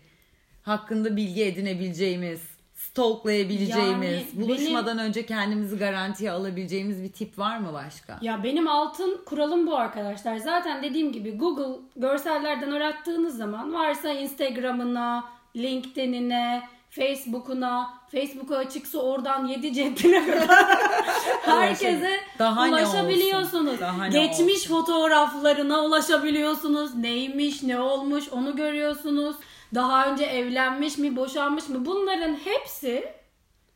hakkında 0.63 1.17
bilgi 1.17 1.45
edinebileceğimiz 1.45 2.41
stalklayabileceğimiz, 2.75 4.11
Yani 4.11 4.25
benim- 4.37 4.49
buluşmadan 4.49 4.99
önce 4.99 5.27
kendimizi 5.27 5.79
garantiye 5.79 6.31
alabileceğimiz 6.31 7.03
bir 7.03 7.13
tip 7.13 7.39
var 7.39 7.59
mı 7.59 7.73
başka? 7.73 8.19
Ya 8.23 8.45
benim 8.45 8.69
altın 8.69 9.21
kuralım 9.27 9.67
bu 9.67 9.77
arkadaşlar. 9.77 10.37
Zaten 10.37 10.83
dediğim 10.83 11.13
gibi 11.13 11.39
Google 11.39 11.81
görsellerden 11.97 12.71
arattığınız 12.71 13.37
zaman 13.37 13.75
varsa 13.75 14.11
Instagram'ına, 14.13 15.25
LinkedIn'ine, 15.57 16.63
Facebook'una, 16.91 17.95
Facebook'a 18.13 18.57
açıksa 18.57 18.99
oradan 18.99 19.47
7 19.47 19.73
cebine 19.75 20.27
kadar 20.27 20.49
herkese 21.43 22.21
Daha 22.39 22.69
ulaşabiliyorsunuz. 22.69 23.81
Daha 23.81 24.09
Geçmiş 24.09 24.57
olsun? 24.57 24.69
fotoğraflarına 24.69 25.85
ulaşabiliyorsunuz. 25.85 26.95
Neymiş, 26.95 27.63
ne 27.63 27.81
olmuş 27.81 28.29
onu 28.29 28.57
görüyorsunuz. 28.57 29.37
Daha 29.75 30.07
önce 30.07 30.25
evlenmiş 30.25 30.99
mi, 30.99 31.17
boşanmış 31.17 31.69
mı? 31.69 31.87
Bunların 31.87 32.35
hepsi 32.35 33.17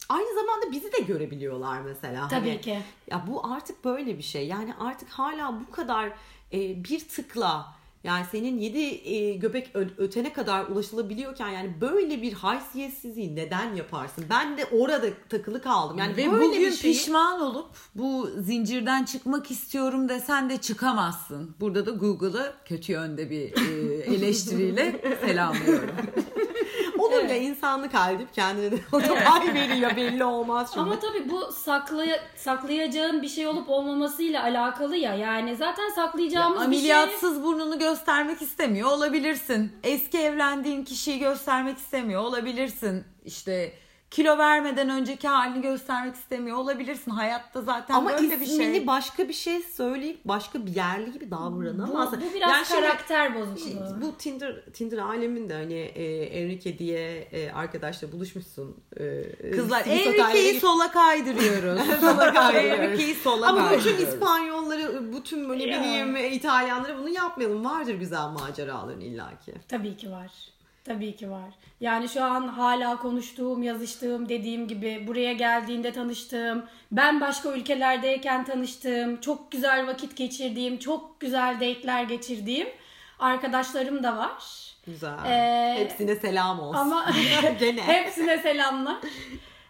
Aynı 0.08 0.34
zamanda 0.34 0.72
bizi 0.72 0.92
de 0.92 0.98
görebiliyorlar 0.98 1.80
mesela. 1.80 2.28
Tabii 2.28 2.48
Hani, 2.48 2.60
ki. 2.60 2.78
Ya 3.10 3.24
bu 3.26 3.46
artık 3.54 3.84
böyle 3.84 4.18
bir 4.18 4.22
şey. 4.22 4.46
Yani 4.46 4.74
artık 4.80 5.10
hala 5.10 5.60
bu 5.60 5.70
kadar 5.72 6.06
e, 6.52 6.84
bir 6.84 7.08
tıkla 7.08 7.66
yani 8.04 8.24
senin 8.30 8.58
yedi 8.58 9.38
göbek 9.38 9.70
ö- 9.74 9.88
ötene 9.98 10.32
kadar 10.32 10.64
ulaşılabiliyorken 10.66 11.48
yani 11.48 11.74
böyle 11.80 12.22
bir 12.22 12.32
haysiyetsizliği 12.32 13.36
neden 13.36 13.74
yaparsın? 13.74 14.24
Ben 14.30 14.56
de 14.58 14.64
orada 14.72 15.06
takılı 15.28 15.62
kaldım. 15.62 15.98
Yani 15.98 16.16
Ve 16.16 16.32
böyle 16.32 16.44
bugün 16.46 16.60
bir 16.60 16.72
şeyi... 16.72 16.92
pişman 16.94 17.40
olup 17.40 17.66
bu 17.94 18.30
zincirden 18.38 19.04
çıkmak 19.04 19.50
istiyorum 19.50 20.08
desen 20.08 20.50
de 20.50 20.56
çıkamazsın. 20.56 21.54
Burada 21.60 21.86
da 21.86 21.90
Google'ı 21.90 22.52
kötü 22.64 22.92
yönde 22.92 23.30
bir 23.30 23.40
e, 23.40 23.94
eleştiriyle 24.14 25.16
selamlıyorum. 25.26 25.90
Olur 27.12 27.28
ya 27.28 27.36
insanlık 27.36 27.94
hali 27.94 28.18
deyip 28.18 28.34
kendine 28.34 28.70
de 28.72 28.76
pay 29.24 29.54
veriyor 29.54 29.96
belli 29.96 30.24
olmaz 30.24 30.70
şimdi. 30.74 30.80
Ama 30.80 30.98
tabii 30.98 31.30
bu 31.30 31.52
saklaya, 31.52 32.20
saklayacağın 32.36 33.22
bir 33.22 33.28
şey 33.28 33.46
olup 33.46 33.70
olmamasıyla 33.70 34.42
alakalı 34.42 34.96
ya. 34.96 35.14
Yani 35.14 35.56
zaten 35.56 35.88
saklayacağımız 35.88 36.70
bir 36.70 36.76
şey... 36.76 36.92
Ameliyatsız 36.94 37.42
burnunu 37.42 37.78
göstermek 37.78 38.42
istemiyor 38.42 38.90
olabilirsin. 38.90 39.72
Eski 39.82 40.18
evlendiğin 40.18 40.84
kişiyi 40.84 41.18
göstermek 41.18 41.78
istemiyor 41.78 42.22
olabilirsin. 42.22 43.04
İşte 43.24 43.72
kilo 44.10 44.38
vermeden 44.38 44.88
önceki 44.88 45.28
halini 45.28 45.62
göstermek 45.62 46.14
istemiyor 46.14 46.56
olabilirsin. 46.56 47.10
Hayatta 47.10 47.62
zaten 47.62 47.94
Ama 47.94 48.10
böyle 48.10 48.30
bir 48.40 48.46
ismini 48.46 48.76
şey. 48.76 48.86
başka 48.86 49.28
bir 49.28 49.32
şey 49.32 49.60
söyleyip 49.62 50.24
başka 50.24 50.66
bir 50.66 50.74
yerli 50.74 51.12
gibi 51.12 51.26
Bu, 51.26 51.30
davranamaz. 51.30 52.12
bu 52.12 52.34
biraz 52.34 52.50
Yani 52.50 52.66
şimdi- 52.66 52.80
karakter 52.80 53.34
bozukluğu. 53.34 54.00
Bu 54.02 54.16
Tinder 54.18 54.64
Tinder 54.72 54.98
aleminde 54.98 55.54
hani 55.54 55.74
e, 55.74 56.22
Enrique 56.24 56.78
diye 56.78 57.18
e, 57.20 57.50
arkadaşla 57.52 58.12
buluşmuşsun. 58.12 58.76
E, 58.96 59.50
Kızlar 59.50 59.82
Sivit 59.82 60.00
otellere 60.06 60.22
Enrique'yi 60.22 60.60
sola 60.60 60.90
kaydırıyoruz. 60.92 61.80
Sola 62.00 62.32
kaydırıyoruz. 62.32 62.80
Enrique'yi 62.84 63.14
sola 63.14 63.46
Ama 63.48 63.70
bütün. 63.72 63.96
İspanyolları, 64.06 65.12
bütün 65.12 65.48
böyle 65.48 65.64
bileyim 65.66 66.16
İtalyanları 66.16 66.98
bunu 66.98 67.08
yapmayalım. 67.08 67.64
Vardır 67.64 67.94
güzel 67.94 68.28
maceraların 68.28 69.00
illaki. 69.00 69.54
Tabii 69.68 69.96
ki 69.96 70.10
var. 70.10 70.30
Tabii 70.90 71.16
ki 71.16 71.30
var. 71.30 71.50
Yani 71.80 72.08
şu 72.08 72.24
an 72.24 72.48
hala 72.48 72.96
konuştuğum, 72.96 73.62
yazıştığım, 73.62 74.28
dediğim 74.28 74.68
gibi 74.68 75.04
buraya 75.06 75.32
geldiğinde 75.32 75.92
tanıştığım, 75.92 76.64
ben 76.92 77.20
başka 77.20 77.52
ülkelerdeyken 77.52 78.44
tanıştığım, 78.44 79.20
çok 79.20 79.50
güzel 79.50 79.86
vakit 79.86 80.16
geçirdiğim, 80.16 80.78
çok 80.78 81.20
güzel 81.20 81.54
date'ler 81.54 82.02
geçirdiğim 82.02 82.68
arkadaşlarım 83.18 84.02
da 84.02 84.16
var. 84.16 84.32
Güzel. 84.86 85.18
Ee, 85.26 85.74
Hepsine 85.78 86.16
selam 86.16 86.60
olsun. 86.60 86.80
Ama 86.80 87.06
Gene. 87.60 87.82
hepsine 87.82 88.38
selamlar. 88.38 88.96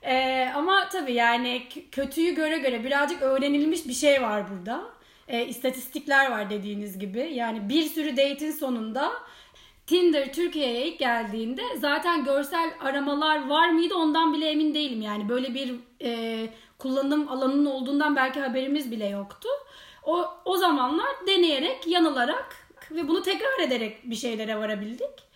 Ee, 0.03 0.53
ama 0.55 0.89
tabii 0.93 1.13
yani 1.13 1.63
kötüyü 1.93 2.35
göre 2.35 2.59
göre 2.59 2.85
birazcık 2.85 3.23
öğrenilmiş 3.23 3.87
bir 3.89 3.95
şey 3.95 4.23
var 4.23 4.45
burada. 4.51 4.83
Ee, 5.29 5.47
istatistikler 5.47 6.31
var 6.31 6.51
dediğiniz 6.51 6.99
gibi. 6.99 7.21
Yani 7.21 7.69
bir 7.69 7.83
sürü 7.83 8.17
date'in 8.17 8.53
sonunda 8.53 9.13
Tinder 9.91 10.33
Türkiye'ye 10.33 10.87
ilk 10.87 10.99
geldiğinde 10.99 11.63
zaten 11.79 12.25
görsel 12.25 12.71
aramalar 12.81 13.49
var 13.49 13.69
mıydı 13.69 13.95
ondan 13.95 14.33
bile 14.33 14.51
emin 14.51 14.75
değilim. 14.75 15.03
Yani 15.03 15.29
böyle 15.29 15.55
bir 15.55 15.75
e, 16.03 16.49
kullanım 16.79 17.29
alanının 17.29 17.67
olduğundan 17.67 18.17
belki 18.17 18.41
haberimiz 18.41 18.91
bile 18.91 19.07
yoktu. 19.07 19.49
O, 20.05 20.29
o 20.45 20.57
zamanlar 20.57 21.27
deneyerek, 21.27 21.87
yanılarak 21.87 22.57
ve 22.91 23.09
bunu 23.09 23.23
tekrar 23.23 23.61
ederek 23.61 24.11
bir 24.11 24.17
şeylere 24.17 24.59
varabildik. 24.59 25.31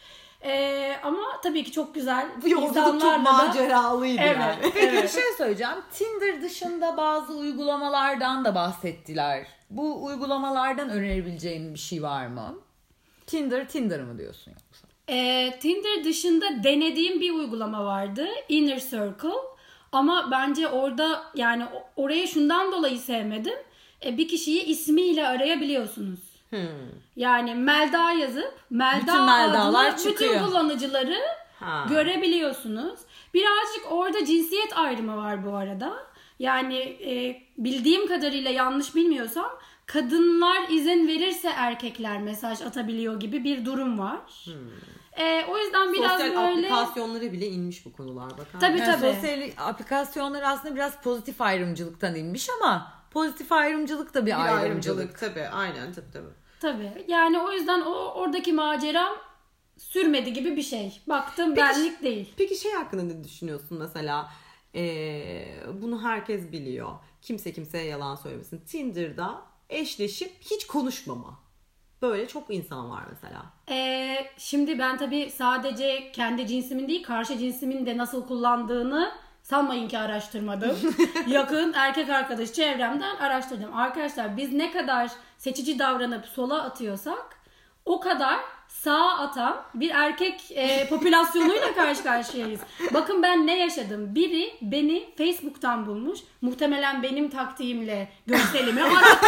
Ee, 0.45 0.97
ama 1.03 1.23
tabii 1.43 1.65
ki 1.65 1.73
çok 1.73 1.95
güzel. 1.95 2.27
Bu 2.43 2.49
yolculuk 2.49 3.01
çok 3.01 3.21
maceralıydı 3.21 4.23
Evet. 4.23 4.39
yani. 4.41 4.73
Peki 4.75 5.03
bir 5.03 5.09
şey 5.09 5.33
söyleyeceğim. 5.39 5.77
Tinder 5.93 6.43
dışında 6.43 6.97
bazı 6.97 7.33
uygulamalardan 7.33 8.45
da 8.45 8.55
bahsettiler. 8.55 9.47
Bu 9.71 10.05
uygulamalardan 10.05 10.89
önerebileceğin 10.91 11.75
bir 11.75 11.79
şey 11.79 12.03
var 12.03 12.27
mı? 12.27 12.55
Tinder, 13.27 13.69
Tinder 13.69 14.03
mı 14.03 14.19
diyorsun 14.19 14.51
yoksa? 14.51 14.87
Ee, 15.09 15.59
Tinder 15.61 16.05
dışında 16.05 16.47
denediğim 16.65 17.21
bir 17.21 17.31
uygulama 17.31 17.85
vardı. 17.85 18.27
Inner 18.49 18.81
Circle. 18.81 19.29
Ama 19.93 20.29
bence 20.31 20.69
orada 20.69 21.25
yani 21.35 21.65
orayı 21.97 22.29
şundan 22.29 22.73
dolayı 22.73 22.99
sevmedim. 22.99 23.55
Ee, 24.05 24.19
bir 24.19 24.29
kişiyi 24.29 24.65
ismiyle 24.65 25.29
arayabiliyorsunuz. 25.29 26.19
Hmm. 26.51 26.59
Yani 27.17 27.55
Melda 27.55 28.11
yazıp 28.13 28.55
Melda 28.71 29.01
Bütün 29.03 29.25
Melda'lar 29.25 29.89
adlı 29.89 30.03
çıkıyor. 30.03 30.35
bütün 30.35 30.45
kullanıcıları 30.47 31.17
Ha. 31.61 31.87
görebiliyorsunuz. 31.89 33.01
Birazcık 33.35 33.87
orada 33.93 34.25
cinsiyet 34.25 34.79
ayrımı 34.79 35.17
var 35.17 35.47
bu 35.47 35.55
arada. 35.57 35.93
Yani 36.39 36.79
e, 36.79 37.43
bildiğim 37.59 38.07
kadarıyla 38.09 38.51
yanlış 38.51 38.95
bilmiyorsam 38.95 39.51
kadınlar 39.87 40.69
izin 40.69 41.09
verirse 41.09 41.49
erkekler 41.49 42.23
mesaj 42.23 42.63
atabiliyor 42.63 43.21
gibi 43.21 43.45
bir 43.45 43.65
durum 43.65 43.99
var. 43.99 44.45
E, 45.19 45.45
o 45.49 45.59
yüzden 45.59 45.93
biraz 45.93 46.11
Sosyal 46.21 46.37
böyle 46.37 46.75
aplikasyonlara 46.75 47.33
bile 47.33 47.47
inmiş 47.47 47.87
bu 47.87 47.93
konular 47.93 48.31
bakar 48.31 48.61
Tabii? 48.61 48.79
Yani 48.79 49.01
tabii. 49.01 49.15
sosyal 49.15 49.51
aplikasyonlar 49.69 50.43
aslında 50.43 50.75
biraz 50.75 51.03
pozitif 51.03 51.41
ayrımcılıktan 51.41 52.15
inmiş 52.15 52.49
ama 52.61 52.93
pozitif 53.11 53.53
ayrımcılık 53.53 54.15
da 54.15 54.21
bir, 54.23 54.27
Bir 54.27 54.33
ayrımcılık. 54.33 54.63
ayrımcılık 54.65 55.19
tabii 55.19 55.49
aynen 55.49 55.93
tabii 55.93 56.11
tabii. 56.13 56.33
tabii. 56.61 57.05
Yani 57.09 57.39
o 57.39 57.53
yüzden 57.53 57.81
o 57.81 57.93
oradaki 57.95 58.53
maceram 58.53 59.13
sürmedi 59.79 60.33
gibi 60.33 60.57
bir 60.57 60.63
şey. 60.63 61.03
Baktım 61.07 61.57
benlik 61.57 62.03
değil. 62.03 62.35
Peki 62.37 62.57
şey 62.57 62.73
hakkında 62.73 63.03
ne 63.03 63.25
düşünüyorsun 63.25 63.79
mesela? 63.79 64.29
Ee, 64.75 65.47
bunu 65.83 66.03
herkes 66.03 66.53
biliyor. 66.53 66.91
Kimse 67.23 67.53
kimseye 67.53 67.85
yalan 67.85 68.15
söylemesin. 68.17 68.59
Tinder'da 68.59 69.43
eşleşip 69.69 70.33
hiç 70.41 70.67
konuşmama. 70.67 71.45
Böyle 72.03 72.29
çok 72.29 72.51
insan 72.51 72.91
var 72.91 73.03
mesela. 73.11 73.43
Ee, 73.71 74.17
şimdi 74.39 74.79
ben 74.79 74.99
tabii 74.99 75.31
sadece 75.31 76.13
kendi 76.13 76.47
cinsimin 76.47 76.89
değil 76.89 77.03
karşı 77.03 77.39
cinsimin 77.39 77.87
de 77.87 77.97
nasıl 77.97 78.27
kullandığını 78.27 79.13
sanmayın 79.43 79.89
ki 79.89 79.99
araştırmadım. 79.99 80.77
Yakın 81.27 81.73
erkek 81.73 82.11
arkadaş 82.11 82.53
çevremden 82.53 83.17
araştırdım. 83.17 83.77
Arkadaşlar 83.77 84.37
biz 84.37 84.53
ne 84.53 84.73
kadar 84.73 85.11
seçici 85.39 85.79
davranıp 85.79 86.27
sola 86.27 86.63
atıyorsak 86.63 87.41
o 87.85 88.01
kadar 88.01 88.41
sağa 88.83 89.19
atan 89.19 89.63
bir 89.75 89.91
erkek 89.91 90.51
e, 90.51 90.89
popülasyonuyla 90.89 91.75
karşı 91.75 92.03
karşıyayız. 92.03 92.61
Bakın 92.95 93.23
ben 93.23 93.47
ne 93.47 93.59
yaşadım. 93.59 94.15
Biri 94.15 94.55
beni 94.63 95.15
Facebook'tan 95.19 95.87
bulmuş. 95.87 96.21
Muhtemelen 96.41 97.03
benim 97.03 97.31
taktiğimle 97.31 98.09
aradı. 98.83 99.27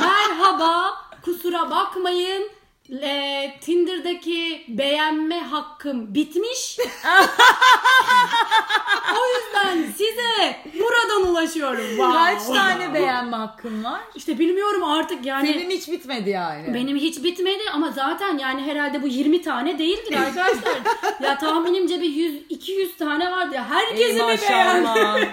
Merhaba, 0.00 0.90
kusura 1.24 1.70
bakmayın. 1.70 2.50
E, 2.90 3.54
Tinder'daki 3.60 4.64
beğenme 4.68 5.40
hakkım 5.40 6.14
bitmiş. 6.14 6.78
o 9.12 9.22
yüzden 9.34 9.92
size 9.92 10.56
buradan 10.80 11.30
ulaşıyorum. 11.30 11.88
Wow. 11.88 12.12
Kaç 12.12 12.46
tane 12.46 12.94
beğenme 12.94 13.36
hakkın 13.36 13.84
var? 13.84 14.00
İşte 14.14 14.38
bilmiyorum 14.38 14.84
artık 14.84 15.26
yani. 15.26 15.52
Senin 15.52 15.70
hiç 15.70 15.88
bitmedi 15.88 16.30
yani. 16.30 16.74
Benim 16.74 16.96
hiç 16.96 17.24
bitmedi 17.24 17.62
ama 17.72 17.90
zaten 17.90 18.38
yani 18.38 18.62
herhalde 18.62 19.02
bu 19.02 19.08
20 19.08 19.42
tane 19.42 19.78
değildir 19.78 20.16
arkadaşlar. 20.16 20.74
ya 21.22 21.38
tahminimce 21.38 22.02
bir 22.02 22.10
100 22.10 22.42
200 22.48 22.96
tane 22.96 23.30
vardı 23.30 23.54
ya. 23.54 23.70
Herkesi 23.70 24.22
mi 24.22 24.38
beğendi? 24.42 24.88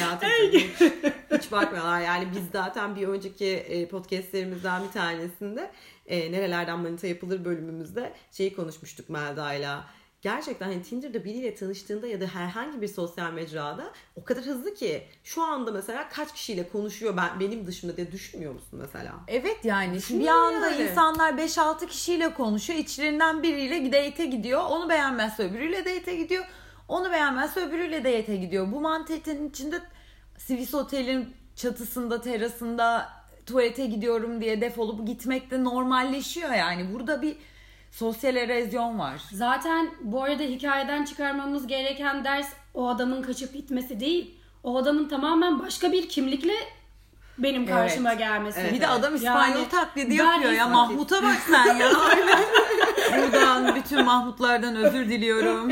ya 0.00 0.18
tabii 0.20 0.52
hiç, 0.52 0.92
hiç 1.38 1.52
bakmıyorlar. 1.52 2.00
Yani 2.00 2.24
biz 2.36 2.42
zaten 2.52 2.96
bir 2.96 3.08
önceki 3.08 3.46
e, 3.46 3.88
podcastlerimizden 3.88 4.82
bir 4.84 4.92
tanesinde 4.92 5.70
e, 6.06 6.32
nerelerden 6.32 6.78
manita 6.78 7.06
yapılır 7.06 7.44
bölümümüzde 7.44 8.12
şeyi 8.32 8.56
konuşmuştuk 8.56 9.08
Melda'yla. 9.08 9.84
Gerçekten 10.22 10.66
hani 10.66 10.82
Tinder'da 10.82 11.24
biriyle 11.24 11.54
tanıştığında 11.54 12.06
ya 12.06 12.20
da 12.20 12.26
herhangi 12.26 12.82
bir 12.82 12.88
sosyal 12.88 13.32
mecrada 13.32 13.92
o 14.16 14.24
kadar 14.24 14.44
hızlı 14.44 14.74
ki 14.74 15.06
şu 15.24 15.42
anda 15.42 15.72
mesela 15.72 16.08
kaç 16.08 16.32
kişiyle 16.32 16.68
konuşuyor 16.68 17.16
ben 17.16 17.40
benim 17.40 17.66
dışımda 17.66 17.96
diye 17.96 18.12
düşünmüyor 18.12 18.52
musun 18.52 18.78
mesela? 18.82 19.14
Evet 19.28 19.64
yani 19.64 20.02
şimdi 20.02 20.24
bir 20.24 20.28
anda 20.28 20.70
yani. 20.70 20.82
insanlar 20.82 21.32
5-6 21.32 21.86
kişiyle 21.86 22.34
konuşuyor. 22.34 22.78
İçlerinden 22.78 23.42
biriyle 23.42 23.92
date'e 23.92 24.26
gidiyor. 24.26 24.62
Onu 24.70 24.88
beğenmezse 24.88 25.42
öbürüyle 25.42 25.78
date'e 25.78 26.16
gidiyor. 26.16 26.44
Onu 26.88 27.10
beğenmezse 27.10 27.60
öbürüyle 27.60 28.04
date 28.04 28.36
gidiyor. 28.36 28.72
Bu 28.72 28.80
mantığın 28.80 29.48
içinde 29.48 29.80
Swiss 30.38 30.74
Otel'in 30.74 31.34
çatısında, 31.56 32.20
terasında 32.20 33.08
tuvalete 33.46 33.86
gidiyorum 33.86 34.40
diye 34.40 34.60
defolup 34.60 35.06
gitmek 35.06 35.50
de 35.50 35.64
normalleşiyor 35.64 36.50
yani. 36.54 36.94
Burada 36.94 37.22
bir 37.22 37.36
sosyal 37.90 38.36
erozyon 38.36 38.98
var. 38.98 39.22
Zaten 39.32 39.90
bu 40.02 40.22
arada 40.22 40.42
hikayeden 40.42 41.04
çıkarmamız 41.04 41.66
gereken 41.66 42.24
ders 42.24 42.48
o 42.74 42.88
adamın 42.88 43.22
kaçıp 43.22 43.52
gitmesi 43.52 44.00
değil. 44.00 44.34
O 44.64 44.76
adamın 44.78 45.08
tamamen 45.08 45.58
başka 45.58 45.92
bir 45.92 46.08
kimlikle 46.08 46.52
benim 47.38 47.66
karşıma 47.66 48.10
Evet. 48.10 48.18
gelmesi. 48.18 48.60
Evet. 48.60 48.72
Bir 48.72 48.80
de 48.80 48.86
adam 48.88 49.14
İspanyol 49.14 49.56
Yani 49.56 49.68
taklidi 49.68 50.14
yapıyor 50.14 50.52
ya. 50.52 50.68
Mahmut'a 50.68 51.22
bak 51.22 51.36
sen 51.50 51.76
ya. 51.76 51.90
Buradan 53.22 53.74
bütün 53.76 54.04
Mahmutlardan 54.04 54.76
özür 54.76 55.08
diliyorum. 55.08 55.70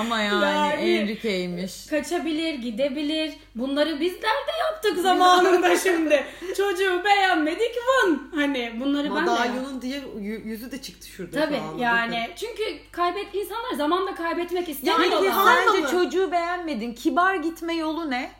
Ama 0.00 0.20
yani, 0.20 0.44
Yani- 0.44 0.90
Enrique'ymiş. 0.90 1.86
Kaçabilir, 1.86 2.54
gidebilir. 2.54 3.32
Bunları 3.54 4.00
bizler 4.00 4.20
de 4.22 4.52
yaptık 4.72 4.98
zamanında 4.98 5.76
şimdi. 5.76 6.24
Çocuğu 6.56 7.02
beğenmedik 7.04 7.70
vın. 7.86 8.30
Hani 8.34 8.72
bunları 8.80 9.04
ben 9.04 9.14
de 9.26 9.30
yaptım. 9.30 9.34
Madalyonun 9.34 9.82
diye 9.82 9.98
yü- 10.00 10.42
yüzü 10.48 10.72
de 10.72 10.82
çıktı 10.82 11.08
şurada. 11.08 11.40
Tabii 11.40 11.56
anda. 11.56 11.82
yani 11.82 12.28
çünkü 12.36 12.62
kaybet 12.92 13.34
insanlar 13.34 13.72
zamanla 13.76 14.14
kaybetmek 14.14 14.68
istemiyorlar. 14.68 15.64
sence 15.66 15.80
mı? 15.82 15.90
çocuğu 15.90 16.32
beğenmedin. 16.32 16.94
Kibar 16.94 17.34
gitme 17.34 17.74
yolu 17.74 18.10
ne? 18.10 18.30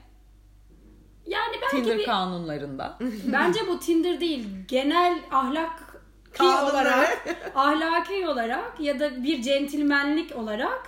Yani 1.27 1.57
belki 1.63 1.77
Tinder 1.77 1.99
bir, 1.99 2.05
kanunlarında. 2.05 2.99
bence 3.33 3.61
bu 3.69 3.79
Tinder 3.81 4.21
değil 4.21 4.47
genel 4.69 5.19
ahlak 5.33 5.86
Kanunları. 6.39 6.73
olarak 6.75 7.19
ahlaki 7.55 8.29
olarak 8.29 8.81
ya 8.81 9.01
da 9.01 9.25
bir 9.25 9.43
centilmenlik 9.43 10.37
olarak 10.37 10.83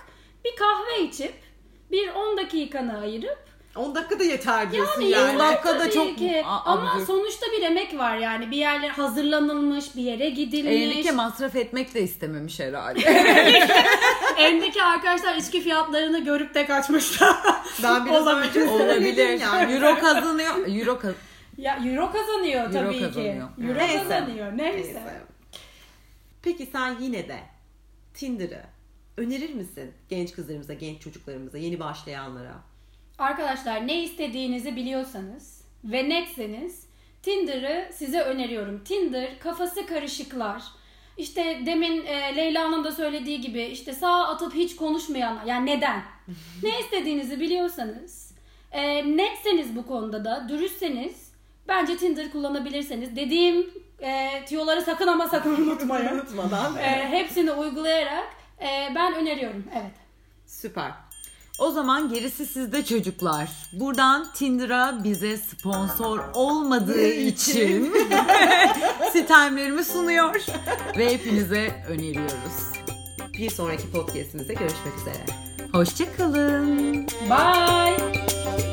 bir 0.45 0.55
kahve 0.55 1.03
içip 1.07 1.33
bir 1.91 2.09
10 2.09 2.37
dakikanı 2.37 2.99
ayırıp 2.99 3.49
10 3.75 3.95
dakika 3.95 4.19
da 4.19 4.23
yeter 4.23 4.71
diyorsun 4.71 5.01
Yani, 5.01 5.11
yani. 5.11 5.31
on 5.35 5.39
dakika 5.39 5.79
da 5.79 5.91
çok 5.91 6.17
ki. 6.17 6.43
ama 6.45 6.91
absürt. 6.91 7.07
sonuçta 7.07 7.45
bir 7.57 7.61
emek 7.61 7.97
var 7.97 8.17
yani 8.17 8.51
bir 8.51 8.57
yerler 8.57 8.89
hazırlanılmış 8.89 9.95
bir 9.95 10.01
yere 10.01 10.29
gidilmiş. 10.29 10.73
Enrique 10.73 11.11
masraf 11.11 11.55
etmek 11.55 11.93
de 11.93 12.01
istememiş 12.01 12.59
herhalde. 12.59 12.99
Endeki 14.37 14.83
arkadaşlar 14.83 15.35
içki 15.35 15.61
fiyatlarını 15.61 16.19
görüp 16.23 16.53
de 16.55 16.65
kaçmışlar. 16.65 17.35
Ben 17.83 18.05
biraz 18.05 18.21
Olabilir. 18.27 18.67
Olabilir. 18.67 19.39
yani. 19.39 19.73
Euro 19.73 19.99
kazanıyor. 19.99 20.55
Euro 20.67 20.99
kaz- 20.99 21.13
ya 21.57 21.79
euro 21.85 22.11
kazanıyor 22.11 22.61
Euro 22.63 22.73
tabii 22.73 22.99
kazanıyor. 23.01 23.47
ki. 23.55 23.63
Euro 23.67 23.77
Neyse. 23.79 23.97
kazanıyor. 23.97 24.57
Neyse. 24.57 24.77
Neyse. 24.77 25.03
Peki 26.41 26.65
sen 26.65 26.99
yine 26.99 27.27
de 27.27 27.39
Tinder'ı 28.13 28.63
önerir 29.17 29.53
misin 29.53 29.93
genç 30.09 30.31
kızlarımıza, 30.31 30.73
genç 30.73 31.01
çocuklarımıza, 31.01 31.57
yeni 31.57 31.79
başlayanlara? 31.79 32.63
Arkadaşlar 33.17 33.87
ne 33.87 34.03
istediğinizi 34.03 34.75
biliyorsanız 34.75 35.63
ve 35.83 36.09
netseniz 36.09 36.87
Tinder'ı 37.23 37.93
size 37.93 38.21
öneriyorum. 38.21 38.83
Tinder 38.83 39.39
kafası 39.39 39.85
karışıklar. 39.85 40.63
İşte 41.17 41.61
demin 41.65 42.05
e, 42.05 42.35
Leyla'nın 42.35 42.83
da 42.83 42.91
söylediği 42.91 43.41
gibi 43.41 43.61
işte 43.63 43.93
sağ 43.93 44.27
atıp 44.27 44.53
hiç 44.53 44.75
konuşmayan 44.75 45.45
yani 45.45 45.65
neden? 45.65 46.03
ne 46.63 46.79
istediğinizi 46.79 47.39
biliyorsanız 47.39 48.35
e, 48.71 49.17
netseniz 49.17 49.75
bu 49.75 49.87
konuda 49.87 50.25
da 50.25 50.49
dürüstseniz 50.49 51.31
bence 51.67 51.97
Tinder 51.97 52.31
kullanabilirseniz 52.31 53.15
dediğim 53.15 53.69
e, 54.01 54.45
tiyoları 54.45 54.81
sakın 54.81 55.07
ama 55.07 55.27
sakın 55.27 55.55
unutmayın. 55.67 56.13
Unutmadan. 56.13 56.75
E, 56.77 57.09
hepsini 57.09 57.51
uygulayarak 57.51 58.27
e, 58.61 58.91
ben 58.95 59.15
öneriyorum. 59.15 59.63
Evet. 59.73 59.91
Süper. 60.45 60.91
O 61.59 61.71
zaman 61.71 62.09
gerisi 62.09 62.45
sizde 62.45 62.85
çocuklar. 62.85 63.49
Buradan 63.73 64.27
Tinder'a 64.33 65.03
bize 65.03 65.37
sponsor 65.37 66.19
olmadığı 66.33 67.07
için 67.07 67.93
sistemlerimi 69.11 69.83
sunuyor 69.83 70.45
ve 70.97 71.13
hepinize 71.13 71.83
öneriyoruz. 71.89 72.73
Bir 73.33 73.49
sonraki 73.49 73.91
podcastimizde 73.91 74.53
görüşmek 74.53 74.97
üzere. 75.01 75.25
Hoşçakalın. 75.71 77.07
Bye. 77.29 78.68